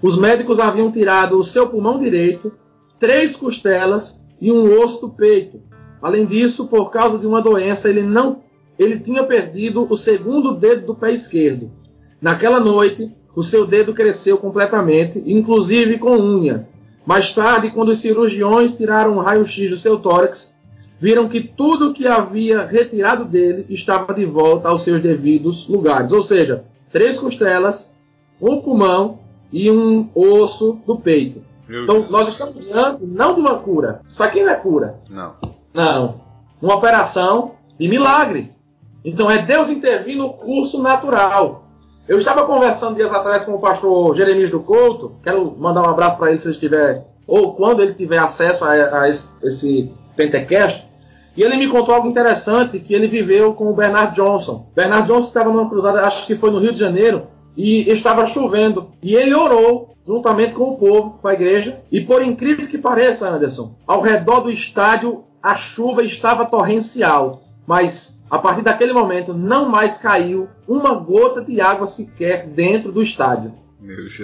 [0.00, 2.52] Os médicos haviam tirado o seu pulmão direito,
[2.98, 5.60] três costelas e um osso do peito.
[6.00, 8.42] Além disso, por causa de uma doença, ele não
[8.78, 11.70] ele tinha perdido o segundo dedo do pé esquerdo.
[12.20, 16.68] Naquela noite, o seu dedo cresceu completamente, inclusive com unha.
[17.04, 20.54] Mais tarde, quando os cirurgiões tiraram um raio-x do seu tórax,
[21.00, 26.12] viram que tudo que havia retirado dele estava de volta aos seus devidos lugares.
[26.12, 27.92] Ou seja, três costelas,
[28.40, 29.18] um pulmão
[29.52, 31.42] e um osso do peito.
[31.68, 32.10] Meu então, Deus.
[32.10, 34.00] nós estamos diante não de uma cura.
[34.06, 35.00] Isso aqui não é cura.
[35.08, 35.34] Não.
[35.74, 36.20] Não.
[36.60, 38.52] Uma operação de milagre.
[39.04, 41.61] Então, é Deus intervir no curso natural.
[42.08, 45.12] Eu estava conversando dias atrás com o pastor Jeremias do Couto.
[45.22, 49.02] Quero mandar um abraço para ele se ele estiver, ou quando ele tiver acesso a,
[49.02, 50.88] a esse, esse Pentecast.
[51.36, 54.66] E ele me contou algo interessante que ele viveu com o Bernard Johnson.
[54.74, 58.88] Bernard Johnson estava numa cruzada, acho que foi no Rio de Janeiro, e estava chovendo.
[59.02, 61.80] E ele orou juntamente com o povo, com a igreja.
[61.90, 67.41] E por incrível que pareça, Anderson, ao redor do estádio a chuva estava torrencial.
[67.66, 73.02] Mas a partir daquele momento não mais caiu uma gota de água sequer dentro do
[73.02, 73.52] estádio.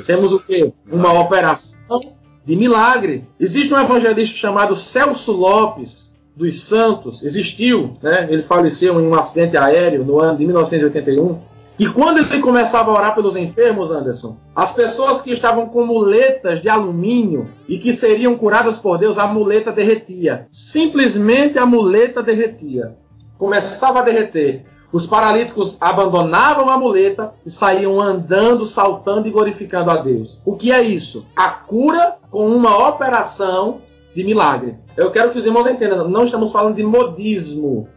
[0.06, 0.72] Temos o quê?
[0.90, 2.00] Uma operação
[2.44, 3.24] de milagre.
[3.38, 8.28] Existe um evangelista chamado Celso Lopes dos Santos, existiu, né?
[8.30, 11.40] ele faleceu em um acidente aéreo no ano de 1981
[11.78, 16.60] que quando ele começava a orar pelos enfermos, Anderson, as pessoas que estavam com muletas
[16.60, 20.48] de alumínio e que seriam curadas por Deus, a muleta derretia.
[20.50, 22.96] Simplesmente a muleta derretia.
[23.38, 24.64] Começava a derreter.
[24.90, 30.40] Os paralíticos abandonavam a muleta e saíam andando, saltando e glorificando a Deus.
[30.44, 31.26] O que é isso?
[31.36, 33.82] A cura com uma operação
[34.14, 34.76] de milagre.
[34.96, 37.88] Eu quero que os irmãos entendam, não estamos falando de modismo.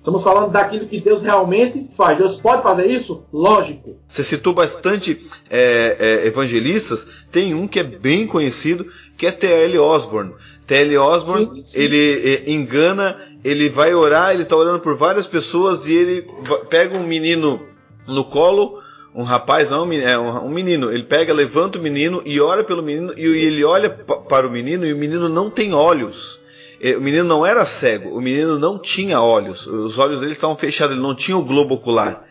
[0.00, 2.16] Estamos falando daquilo que Deus realmente faz.
[2.16, 3.22] Deus pode fazer isso?
[3.30, 3.96] Lógico.
[4.08, 5.20] Você citou bastante
[5.50, 7.06] é, é, evangelistas.
[7.30, 8.86] Tem um que é bem conhecido,
[9.18, 9.78] que é T.L.
[9.78, 10.32] Osborne.
[10.66, 10.96] T.L.
[10.96, 11.80] Osborne, sim, sim.
[11.82, 16.26] ele é, engana, ele vai orar, ele está orando por várias pessoas e ele
[16.70, 17.60] pega um menino
[18.06, 18.80] no colo,
[19.14, 20.90] um rapaz, não, é um menino.
[20.90, 24.86] Ele pega, levanta o menino e ora pelo menino e ele olha para o menino
[24.86, 26.39] e o menino não tem olhos.
[26.80, 30.56] É, o menino não era cego, o menino não tinha olhos, os olhos dele estavam
[30.56, 32.24] fechados, ele não tinha o globo ocular.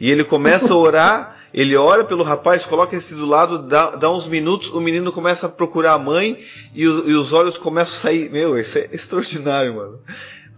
[0.00, 4.10] E ele começa a orar, ele ora pelo rapaz, coloca esse do lado, dá, dá
[4.10, 6.38] uns minutos, o menino começa a procurar a mãe
[6.74, 8.30] e, o, e os olhos começam a sair.
[8.30, 9.98] Meu, isso é extraordinário, mano.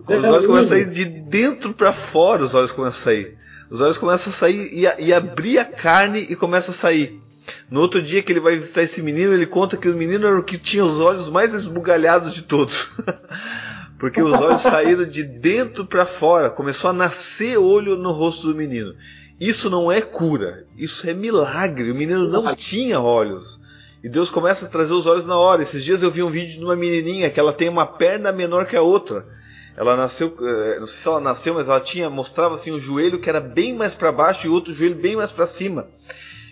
[0.06, 3.38] Os olhos começam a sair de dentro para fora, os olhos começam a sair.
[3.70, 7.21] Os olhos começam a sair e, e abrir a carne e começa a sair.
[7.70, 10.38] No outro dia que ele vai visitar esse menino, ele conta que o menino era
[10.38, 12.90] o que tinha os olhos mais esbugalhados de todos.
[13.98, 18.54] Porque os olhos saíram de dentro para fora, começou a nascer olho no rosto do
[18.54, 18.94] menino.
[19.38, 21.90] Isso não é cura, isso é milagre.
[21.90, 23.60] O menino não tinha olhos.
[24.02, 25.62] E Deus começa a trazer os olhos na hora.
[25.62, 28.66] Esses dias eu vi um vídeo de uma menininha que ela tem uma perna menor
[28.66, 29.24] que a outra.
[29.76, 32.80] Ela nasceu, eh, não sei se ela nasceu, mas ela tinha mostrava assim o um
[32.80, 35.86] joelho que era bem mais para baixo e o outro joelho bem mais para cima.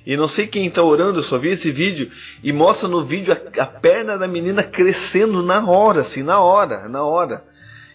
[0.06, 2.10] E não sei quem está orando, eu só vi esse vídeo
[2.42, 6.88] e mostra no vídeo a, a, perna da menina crescendo na hora, assim, na hora,
[6.88, 7.44] na hora.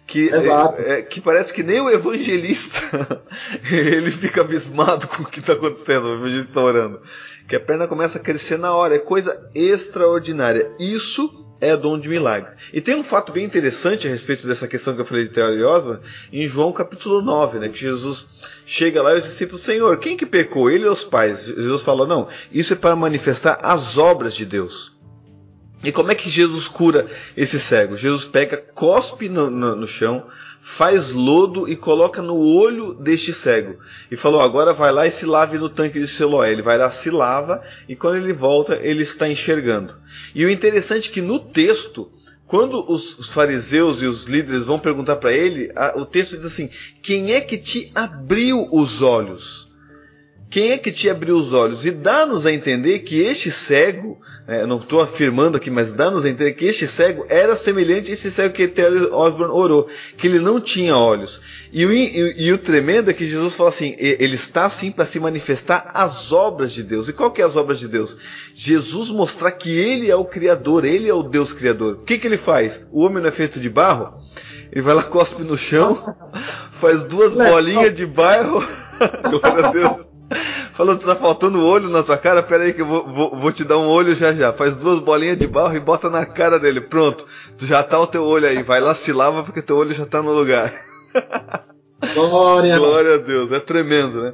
[0.07, 2.79] Que, é, é, que parece que nem o evangelista
[3.71, 7.01] ele fica abismado com o que está acontecendo, o evangelista está orando.
[7.47, 10.71] Que a perna começa a crescer na hora, é coisa extraordinária.
[10.79, 12.55] Isso é dom de milagres.
[12.73, 15.63] E tem um fato bem interessante a respeito dessa questão que eu falei de Theory
[15.63, 16.01] Osborne,
[16.31, 18.27] em João capítulo 9, né, que Jesus
[18.65, 20.69] chega lá e os discípulos, Senhor, quem que pecou?
[20.69, 21.45] Ele ou os pais?
[21.45, 24.95] Jesus fala, não, isso é para manifestar as obras de Deus.
[25.83, 27.95] E como é que Jesus cura esse cego?
[27.95, 30.25] Jesus pega, cospe no, no, no chão,
[30.67, 33.77] faz lodo e coloca no olho deste cego.
[34.09, 36.51] E falou: agora vai lá e se lave no tanque de Siloé.
[36.51, 39.95] Ele vai lá, se lava e quando ele volta, ele está enxergando.
[40.33, 42.11] E o interessante é que no texto,
[42.47, 46.45] quando os, os fariseus e os líderes vão perguntar para ele, a, o texto diz
[46.45, 49.64] assim: quem é que te abriu os olhos?
[50.49, 51.85] Quem é que te abriu os olhos?
[51.85, 56.29] E dá-nos a entender que este cego, é, não estou afirmando aqui, mas dá-nos a
[56.29, 60.39] entender que este cego era semelhante a esse cego que Terry Osborne orou, que ele
[60.39, 61.41] não tinha olhos.
[61.73, 65.05] E o, e, e o tremendo é que Jesus fala assim: ele está assim para
[65.05, 67.09] se manifestar as obras de Deus.
[67.09, 68.15] E qual que é as obras de Deus?
[68.53, 71.95] Jesus mostrar que ele é o Criador, ele é o Deus Criador.
[71.95, 72.85] O que, que ele faz?
[72.91, 74.21] O homem não é feito de barro?
[74.71, 76.15] Ele vai lá, cospe no chão,
[76.79, 78.63] faz duas bolinhas de barro.
[79.29, 80.14] Glória a Deus.
[80.73, 82.43] Falou, tu tá faltando olho na tua cara?
[82.43, 84.51] Pera aí que eu vou, vou, vou, te dar um olho já já.
[84.51, 86.81] Faz duas bolinhas de barro e bota na cara dele.
[86.81, 87.25] Pronto,
[87.57, 88.61] tu já tá o teu olho aí.
[88.61, 90.73] Vai lá, se lava porque teu olho já tá no lugar.
[92.13, 94.33] Glória, Glória a Deus, é tremendo, né?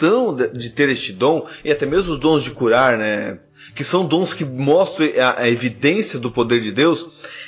[0.00, 3.38] Questão de ter este dom, e até mesmo os dons de curar, né?
[3.74, 7.06] Que são dons que mostram a evidência do poder de Deus,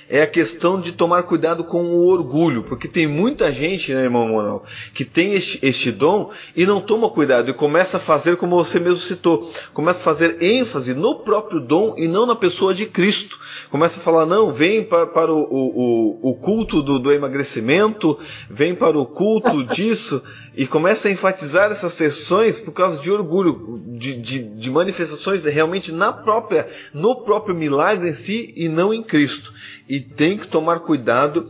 [0.09, 4.29] é a questão de tomar cuidado com o orgulho, porque tem muita gente, né, irmão
[4.29, 8.57] Monal, que tem este, este, dom e não toma cuidado e começa a fazer como
[8.57, 12.87] você mesmo citou, começa a fazer ênfase no próprio dom e não na pessoa de
[12.87, 13.39] Cristo.
[13.71, 18.19] Começa a falar, não, vem para, para o, o, o, culto do, do emagrecimento,
[18.51, 20.23] vem para o culto disso,
[20.55, 25.91] e começa a enfatizar essas sessões por causa de orgulho, de, de, de manifestações realmente
[25.91, 29.53] na própria, no próprio milagre em si e não em Cristo
[29.89, 31.47] e tem que tomar cuidado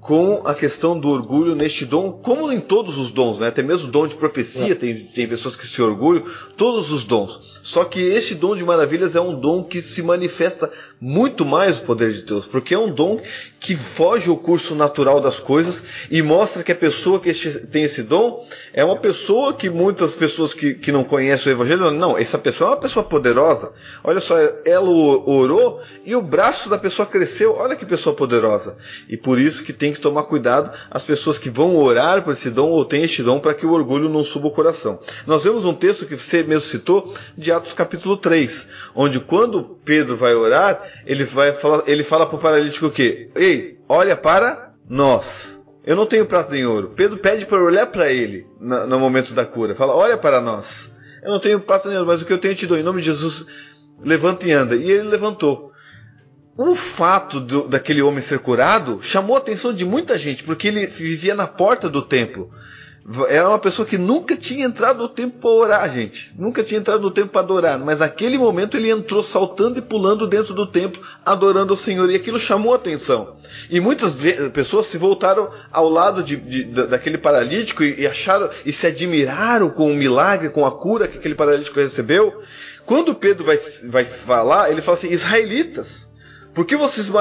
[0.00, 3.48] com a questão do orgulho neste dom, como em todos os dons, né?
[3.48, 4.74] Até mesmo o dom de profecia, é.
[4.74, 6.24] tem, tem pessoas que se orgulham,
[6.56, 7.55] todos os dons.
[7.66, 11.82] Só que este dom de maravilhas é um dom que se manifesta muito mais o
[11.82, 13.20] poder de Deus, porque é um dom
[13.58, 17.32] que foge o curso natural das coisas e mostra que a pessoa que
[17.66, 21.90] tem esse dom é uma pessoa que muitas pessoas que, que não conhecem o Evangelho,
[21.90, 23.72] não, essa pessoa é uma pessoa poderosa.
[24.04, 27.56] Olha só, ela orou e o braço da pessoa cresceu.
[27.56, 28.78] Olha que pessoa poderosa.
[29.08, 32.50] E por isso que tem que tomar cuidado as pessoas que vão orar por esse
[32.50, 35.00] dom ou têm este dom para que o orgulho não suba o coração.
[35.26, 40.16] Nós vemos um texto que você mesmo citou de Atos capítulo 3, onde quando Pedro
[40.16, 43.30] vai orar, ele vai falar, ele fala para o paralítico o quê?
[43.34, 45.56] Ei, olha para nós.
[45.84, 46.92] Eu não tenho prata nem ouro.
[46.96, 49.74] Pedro pede para olhar para ele no, no, momento da cura.
[49.74, 50.92] Fala, olha para nós.
[51.22, 52.76] Eu não tenho prata nem ouro, mas o que eu tenho te dou.
[52.76, 53.46] Em nome de Jesus,
[54.02, 54.74] levanta e anda.
[54.74, 55.72] E ele levantou.
[56.58, 60.86] O fato do, daquele homem ser curado chamou a atenção de muita gente, porque ele
[60.86, 62.50] vivia na porta do templo.
[63.28, 66.34] É uma pessoa que nunca tinha entrado no templo para orar, gente.
[66.36, 67.78] Nunca tinha entrado no templo para adorar.
[67.78, 72.10] Mas naquele momento ele entrou saltando e pulando dentro do templo, adorando o Senhor.
[72.10, 73.36] E aquilo chamou a atenção.
[73.70, 74.16] E muitas
[74.52, 79.70] pessoas se voltaram ao lado de, de, daquele paralítico e, e acharam e se admiraram
[79.70, 82.42] com o milagre, com a cura que aquele paralítico recebeu.
[82.84, 86.05] Quando Pedro vai, vai falar, ele fala assim: Israelitas,
[86.56, 87.12] por que vocês,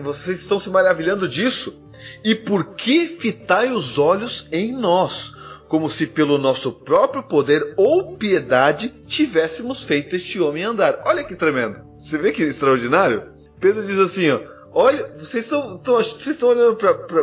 [0.00, 1.76] vocês estão se maravilhando disso?
[2.22, 5.34] E por que fitai os olhos em nós,
[5.66, 11.00] como se pelo nosso próprio poder ou piedade tivéssemos feito este homem andar?
[11.04, 11.78] Olha que tremendo.
[11.98, 13.24] Você vê que extraordinário?
[13.58, 14.38] Pedro diz assim, ó,
[14.72, 16.76] olha, vocês estão olhando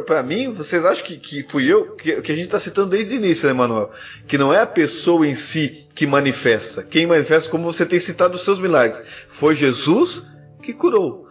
[0.06, 1.95] para mim, vocês acham que, que fui eu?
[1.95, 3.89] Que, que a gente está citando desde o início, né, Manuel?
[4.28, 6.84] Que não é a pessoa em si que manifesta.
[6.84, 10.26] Quem manifesta, como você tem citado os seus milagres, foi Jesus
[10.62, 11.26] que curou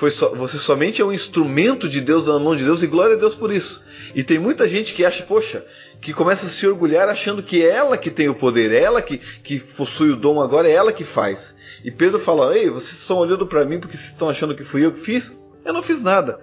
[0.00, 3.16] foi so, você somente é um instrumento de Deus na mão de Deus e glória
[3.16, 3.84] a Deus por isso.
[4.14, 5.62] E tem muita gente que acha, poxa,
[6.00, 9.02] que começa a se orgulhar achando que é ela que tem o poder, é ela
[9.02, 11.54] que, que possui o dom agora, é ela que faz.
[11.84, 14.86] E Pedro fala: Ei, vocês estão olhando para mim porque vocês estão achando que fui
[14.86, 15.38] eu que fiz?
[15.66, 16.40] Eu não fiz nada.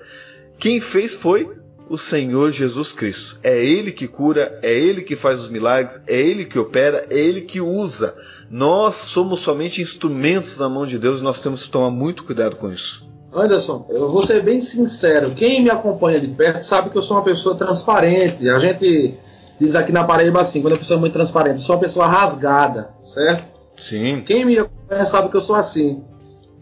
[0.60, 1.50] Quem fez foi
[1.90, 3.40] o Senhor Jesus Cristo.
[3.42, 7.18] É Ele que cura, é Ele que faz os milagres, é Ele que opera, é
[7.18, 8.16] Ele que usa.
[8.52, 12.56] Nós somos somente instrumentos na mão de Deus e nós temos que tomar muito cuidado
[12.56, 13.07] com isso.
[13.34, 15.32] Anderson, eu vou ser bem sincero.
[15.32, 18.50] Quem me acompanha de perto sabe que eu sou uma pessoa transparente.
[18.50, 19.18] A gente
[19.60, 22.08] diz aqui na Paraíba assim, quando a pessoa é muito transparente, eu sou uma pessoa
[22.08, 23.44] rasgada, certo?
[23.78, 24.24] Sim.
[24.26, 26.04] Quem me acompanha sabe que eu sou assim.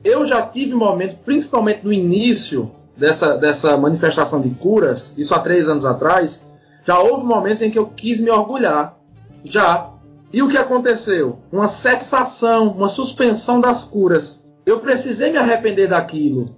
[0.04, 5.68] Eu já tive momentos, principalmente no início dessa, dessa manifestação de curas, isso há três
[5.68, 6.44] anos atrás,
[6.86, 8.98] já houve momentos em que eu quis me orgulhar.
[9.44, 9.90] Já.
[10.32, 11.40] E o que aconteceu?
[11.52, 16.56] Uma cessação, uma suspensão das curas eu precisei me arrepender daquilo,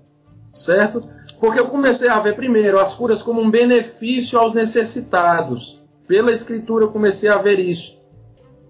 [0.53, 1.03] certo?
[1.39, 5.79] Porque eu comecei a ver primeiro as curas como um benefício aos necessitados.
[6.07, 7.97] Pela escritura eu comecei a ver isso.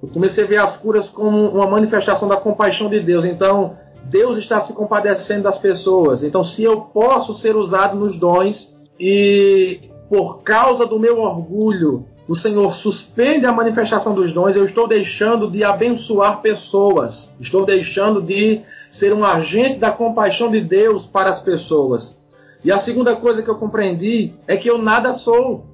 [0.01, 3.25] Eu comecei a ver as curas como uma manifestação da compaixão de Deus.
[3.25, 6.23] Então, Deus está se compadecendo das pessoas.
[6.23, 12.35] Então, se eu posso ser usado nos dons e por causa do meu orgulho o
[12.35, 18.61] Senhor suspende a manifestação dos dons, eu estou deixando de abençoar pessoas, estou deixando de
[18.91, 22.17] ser um agente da compaixão de Deus para as pessoas.
[22.63, 25.65] E a segunda coisa que eu compreendi é que eu nada sou.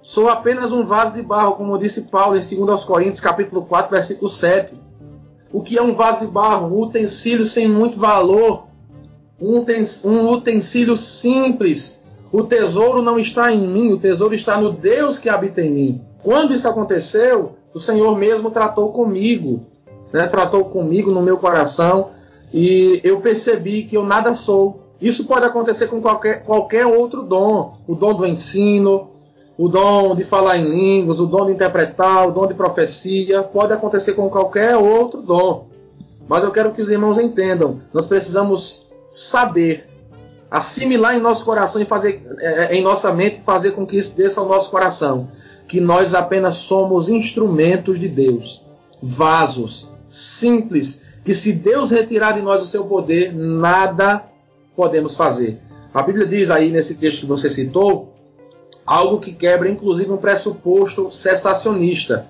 [0.00, 4.30] Sou apenas um vaso de barro, como disse Paulo em 2 Coríntios, capítulo 4, versículo
[4.30, 4.78] 7.
[5.52, 6.68] O que é um vaso de barro?
[6.68, 8.66] Um utensílio sem muito valor,
[9.40, 11.99] um utensílio simples,
[12.32, 16.00] o tesouro não está em mim, o tesouro está no Deus que habita em mim.
[16.22, 19.60] Quando isso aconteceu, o Senhor mesmo tratou comigo,
[20.12, 20.26] né?
[20.26, 22.10] tratou comigo no meu coração
[22.52, 24.80] e eu percebi que eu nada sou.
[25.00, 29.08] Isso pode acontecer com qualquer, qualquer outro dom: o dom do ensino,
[29.56, 33.42] o dom de falar em línguas, o dom de interpretar, o dom de profecia.
[33.42, 35.66] Pode acontecer com qualquer outro dom.
[36.28, 39.89] Mas eu quero que os irmãos entendam: nós precisamos saber
[40.50, 44.16] assimilar em nosso coração e fazer é, é, em nossa mente fazer com que isso
[44.16, 45.28] desça ao nosso coração
[45.70, 48.60] que nós apenas somos instrumentos de Deus,
[49.00, 54.24] vasos simples, que se Deus retirar de nós o seu poder, nada
[54.74, 55.60] podemos fazer.
[55.94, 58.12] A Bíblia diz aí nesse texto que você citou
[58.84, 62.26] algo que quebra inclusive um pressuposto cessacionista.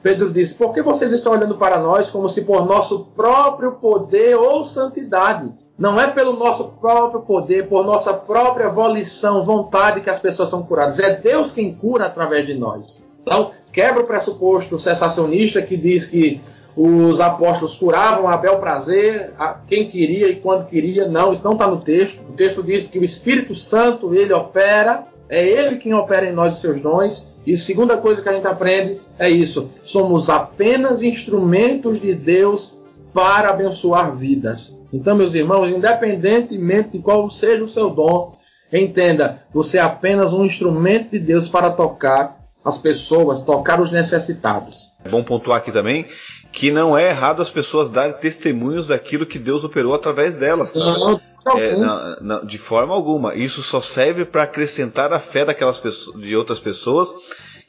[0.00, 4.36] Pedro diz: Por que vocês estão olhando para nós como se por nosso próprio poder
[4.36, 10.20] ou santidade não é pelo nosso próprio poder, por nossa própria volição, vontade que as
[10.20, 11.00] pessoas são curadas.
[11.00, 13.04] É Deus quem cura através de nós.
[13.22, 16.40] Então, quebra o pressuposto sensacionista que diz que
[16.76, 21.08] os apóstolos curavam a bel prazer, a quem queria e quando queria.
[21.08, 22.22] Não, isso não está no texto.
[22.28, 26.54] O texto diz que o Espírito Santo, ele opera, é ele quem opera em nós
[26.54, 27.32] os seus dons.
[27.46, 32.78] E segunda coisa que a gente aprende é isso: somos apenas instrumentos de Deus
[33.14, 34.78] para abençoar vidas.
[34.92, 38.34] Então, meus irmãos, independentemente de qual seja o seu dom,
[38.72, 44.90] entenda, você é apenas um instrumento de Deus para tocar as pessoas, tocar os necessitados.
[45.04, 46.06] É bom pontuar aqui também
[46.54, 50.72] que não é errado as pessoas darem testemunhos daquilo que Deus operou através delas.
[50.72, 50.78] Tá?
[50.78, 51.20] Não,
[51.58, 53.34] é, não, não, de forma alguma.
[53.34, 57.12] Isso só serve para acrescentar a fé daquelas pessoas, de outras pessoas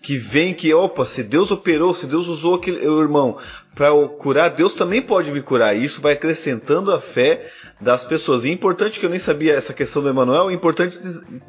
[0.01, 3.37] que veem que, opa, se Deus operou, se Deus usou aquele irmão
[3.73, 3.89] para
[4.19, 5.75] curar, Deus também pode me curar.
[5.75, 8.45] E isso vai acrescentando a fé das pessoas.
[8.45, 10.97] E é importante que eu nem sabia essa questão do Emanuel, é importante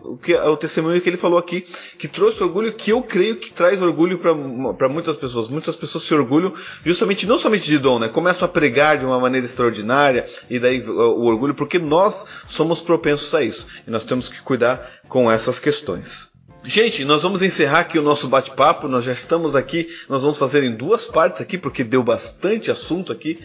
[0.02, 1.66] o que o testemunho que ele falou aqui,
[1.98, 5.48] que trouxe orgulho, que eu creio que traz orgulho para muitas pessoas.
[5.48, 6.52] Muitas pessoas se orgulham
[6.84, 8.08] justamente não somente de dom, né?
[8.08, 13.32] Começam a pregar de uma maneira extraordinária e daí o orgulho, porque nós somos propensos
[13.34, 13.66] a isso.
[13.86, 16.34] E nós temos que cuidar com essas questões.
[16.68, 18.88] Gente, nós vamos encerrar aqui o nosso bate-papo.
[18.88, 23.12] Nós já estamos aqui, nós vamos fazer em duas partes aqui, porque deu bastante assunto
[23.12, 23.38] aqui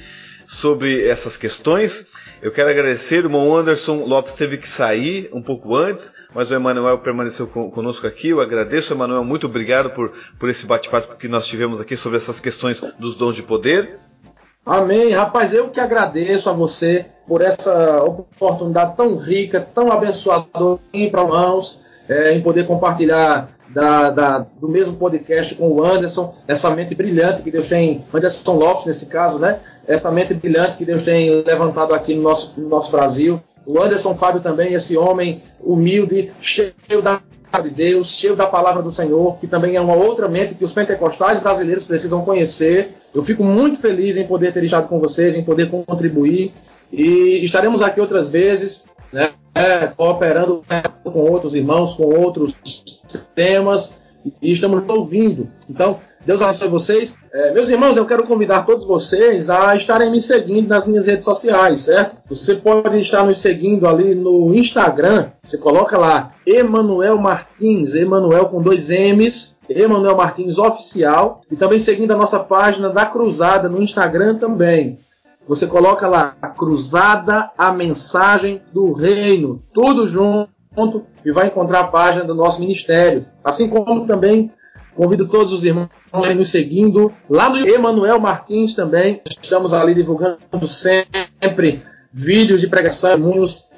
[0.48, 2.08] sobre essas questões.
[2.42, 6.56] Eu quero agradecer, o irmão Anderson Lopes teve que sair um pouco antes, mas o
[6.56, 8.30] Emanuel permaneceu conosco aqui.
[8.30, 12.40] Eu agradeço, Emanuel, muito obrigado por, por esse bate-papo que nós tivemos aqui sobre essas
[12.40, 14.00] questões dos dons de poder.
[14.66, 15.12] Amém.
[15.12, 21.82] Rapaz, eu que agradeço a você por essa oportunidade tão rica, tão abençoadora para mãos
[22.08, 27.42] é, em poder compartilhar da, da, do mesmo podcast com o Anderson, essa mente brilhante
[27.42, 29.60] que Deus tem, Anderson Lopes nesse caso, né?
[29.88, 33.42] Essa mente brilhante que Deus tem levantado aqui no nosso, no nosso Brasil.
[33.66, 37.22] O Anderson Fábio também, esse homem humilde, cheio da
[37.60, 40.72] de Deus, cheio da palavra do Senhor, que também é uma outra mente que os
[40.72, 42.96] pentecostais brasileiros precisam conhecer.
[43.14, 46.54] Eu fico muito feliz em poder ter estado com vocês, em poder contribuir.
[46.92, 49.34] E estaremos aqui outras vezes, né,
[49.98, 50.64] cooperando
[51.04, 52.56] com outros irmãos, com outros
[53.36, 54.01] temas,
[54.42, 55.48] e estamos ouvindo.
[55.70, 57.18] Então, Deus abençoe vocês.
[57.34, 61.26] É, meus irmãos, eu quero convidar todos vocês a estarem me seguindo nas minhas redes
[61.26, 62.18] sociais, certo?
[62.30, 65.30] Você pode estar nos seguindo ali no Instagram.
[65.44, 71.42] Você coloca lá Emanuel Martins, Emanuel com dois M's, Emanuel Martins Oficial.
[71.50, 75.00] E também seguindo a nossa página da Cruzada no Instagram também.
[75.48, 80.61] Você coloca lá a Cruzada, a mensagem do reino, tudo junto
[81.26, 83.26] e vai encontrar a página do nosso ministério.
[83.44, 84.52] Assim como também
[84.96, 87.12] Convido todos os irmãos a nos seguindo.
[87.30, 89.22] Lá no Emanuel Martins também.
[89.42, 93.18] Estamos ali divulgando sempre vídeos de pregação,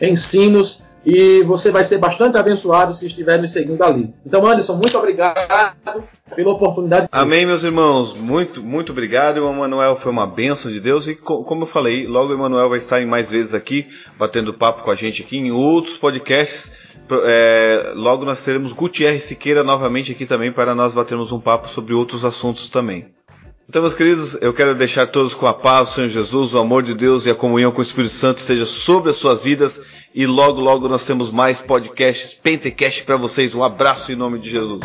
[0.02, 0.84] ensinos.
[1.06, 4.14] E você vai ser bastante abençoado se estiver nos seguindo ali.
[4.26, 5.36] Então, Anderson, muito obrigado
[6.34, 7.10] pela oportunidade.
[7.12, 8.14] Amém, meus irmãos.
[8.14, 9.38] Muito, muito obrigado.
[9.38, 11.06] O Emanuel foi uma bênção de Deus.
[11.08, 13.86] E como eu falei, logo o Emanuel vai estar em mais vezes aqui,
[14.18, 16.72] batendo papo com a gente aqui em outros podcasts.
[17.26, 21.94] É, logo nós teremos Gutierrez Siqueira novamente aqui também para nós batermos um papo sobre
[21.94, 23.08] outros assuntos também.
[23.68, 26.84] Então, meus queridos, eu quero deixar todos com a paz do Senhor Jesus, o amor
[26.84, 29.82] de Deus e a comunhão com o Espírito Santo esteja sobre as suas vidas.
[30.14, 33.56] E logo, logo nós temos mais podcasts, Pentecast para vocês.
[33.56, 34.84] Um abraço em nome de Jesus.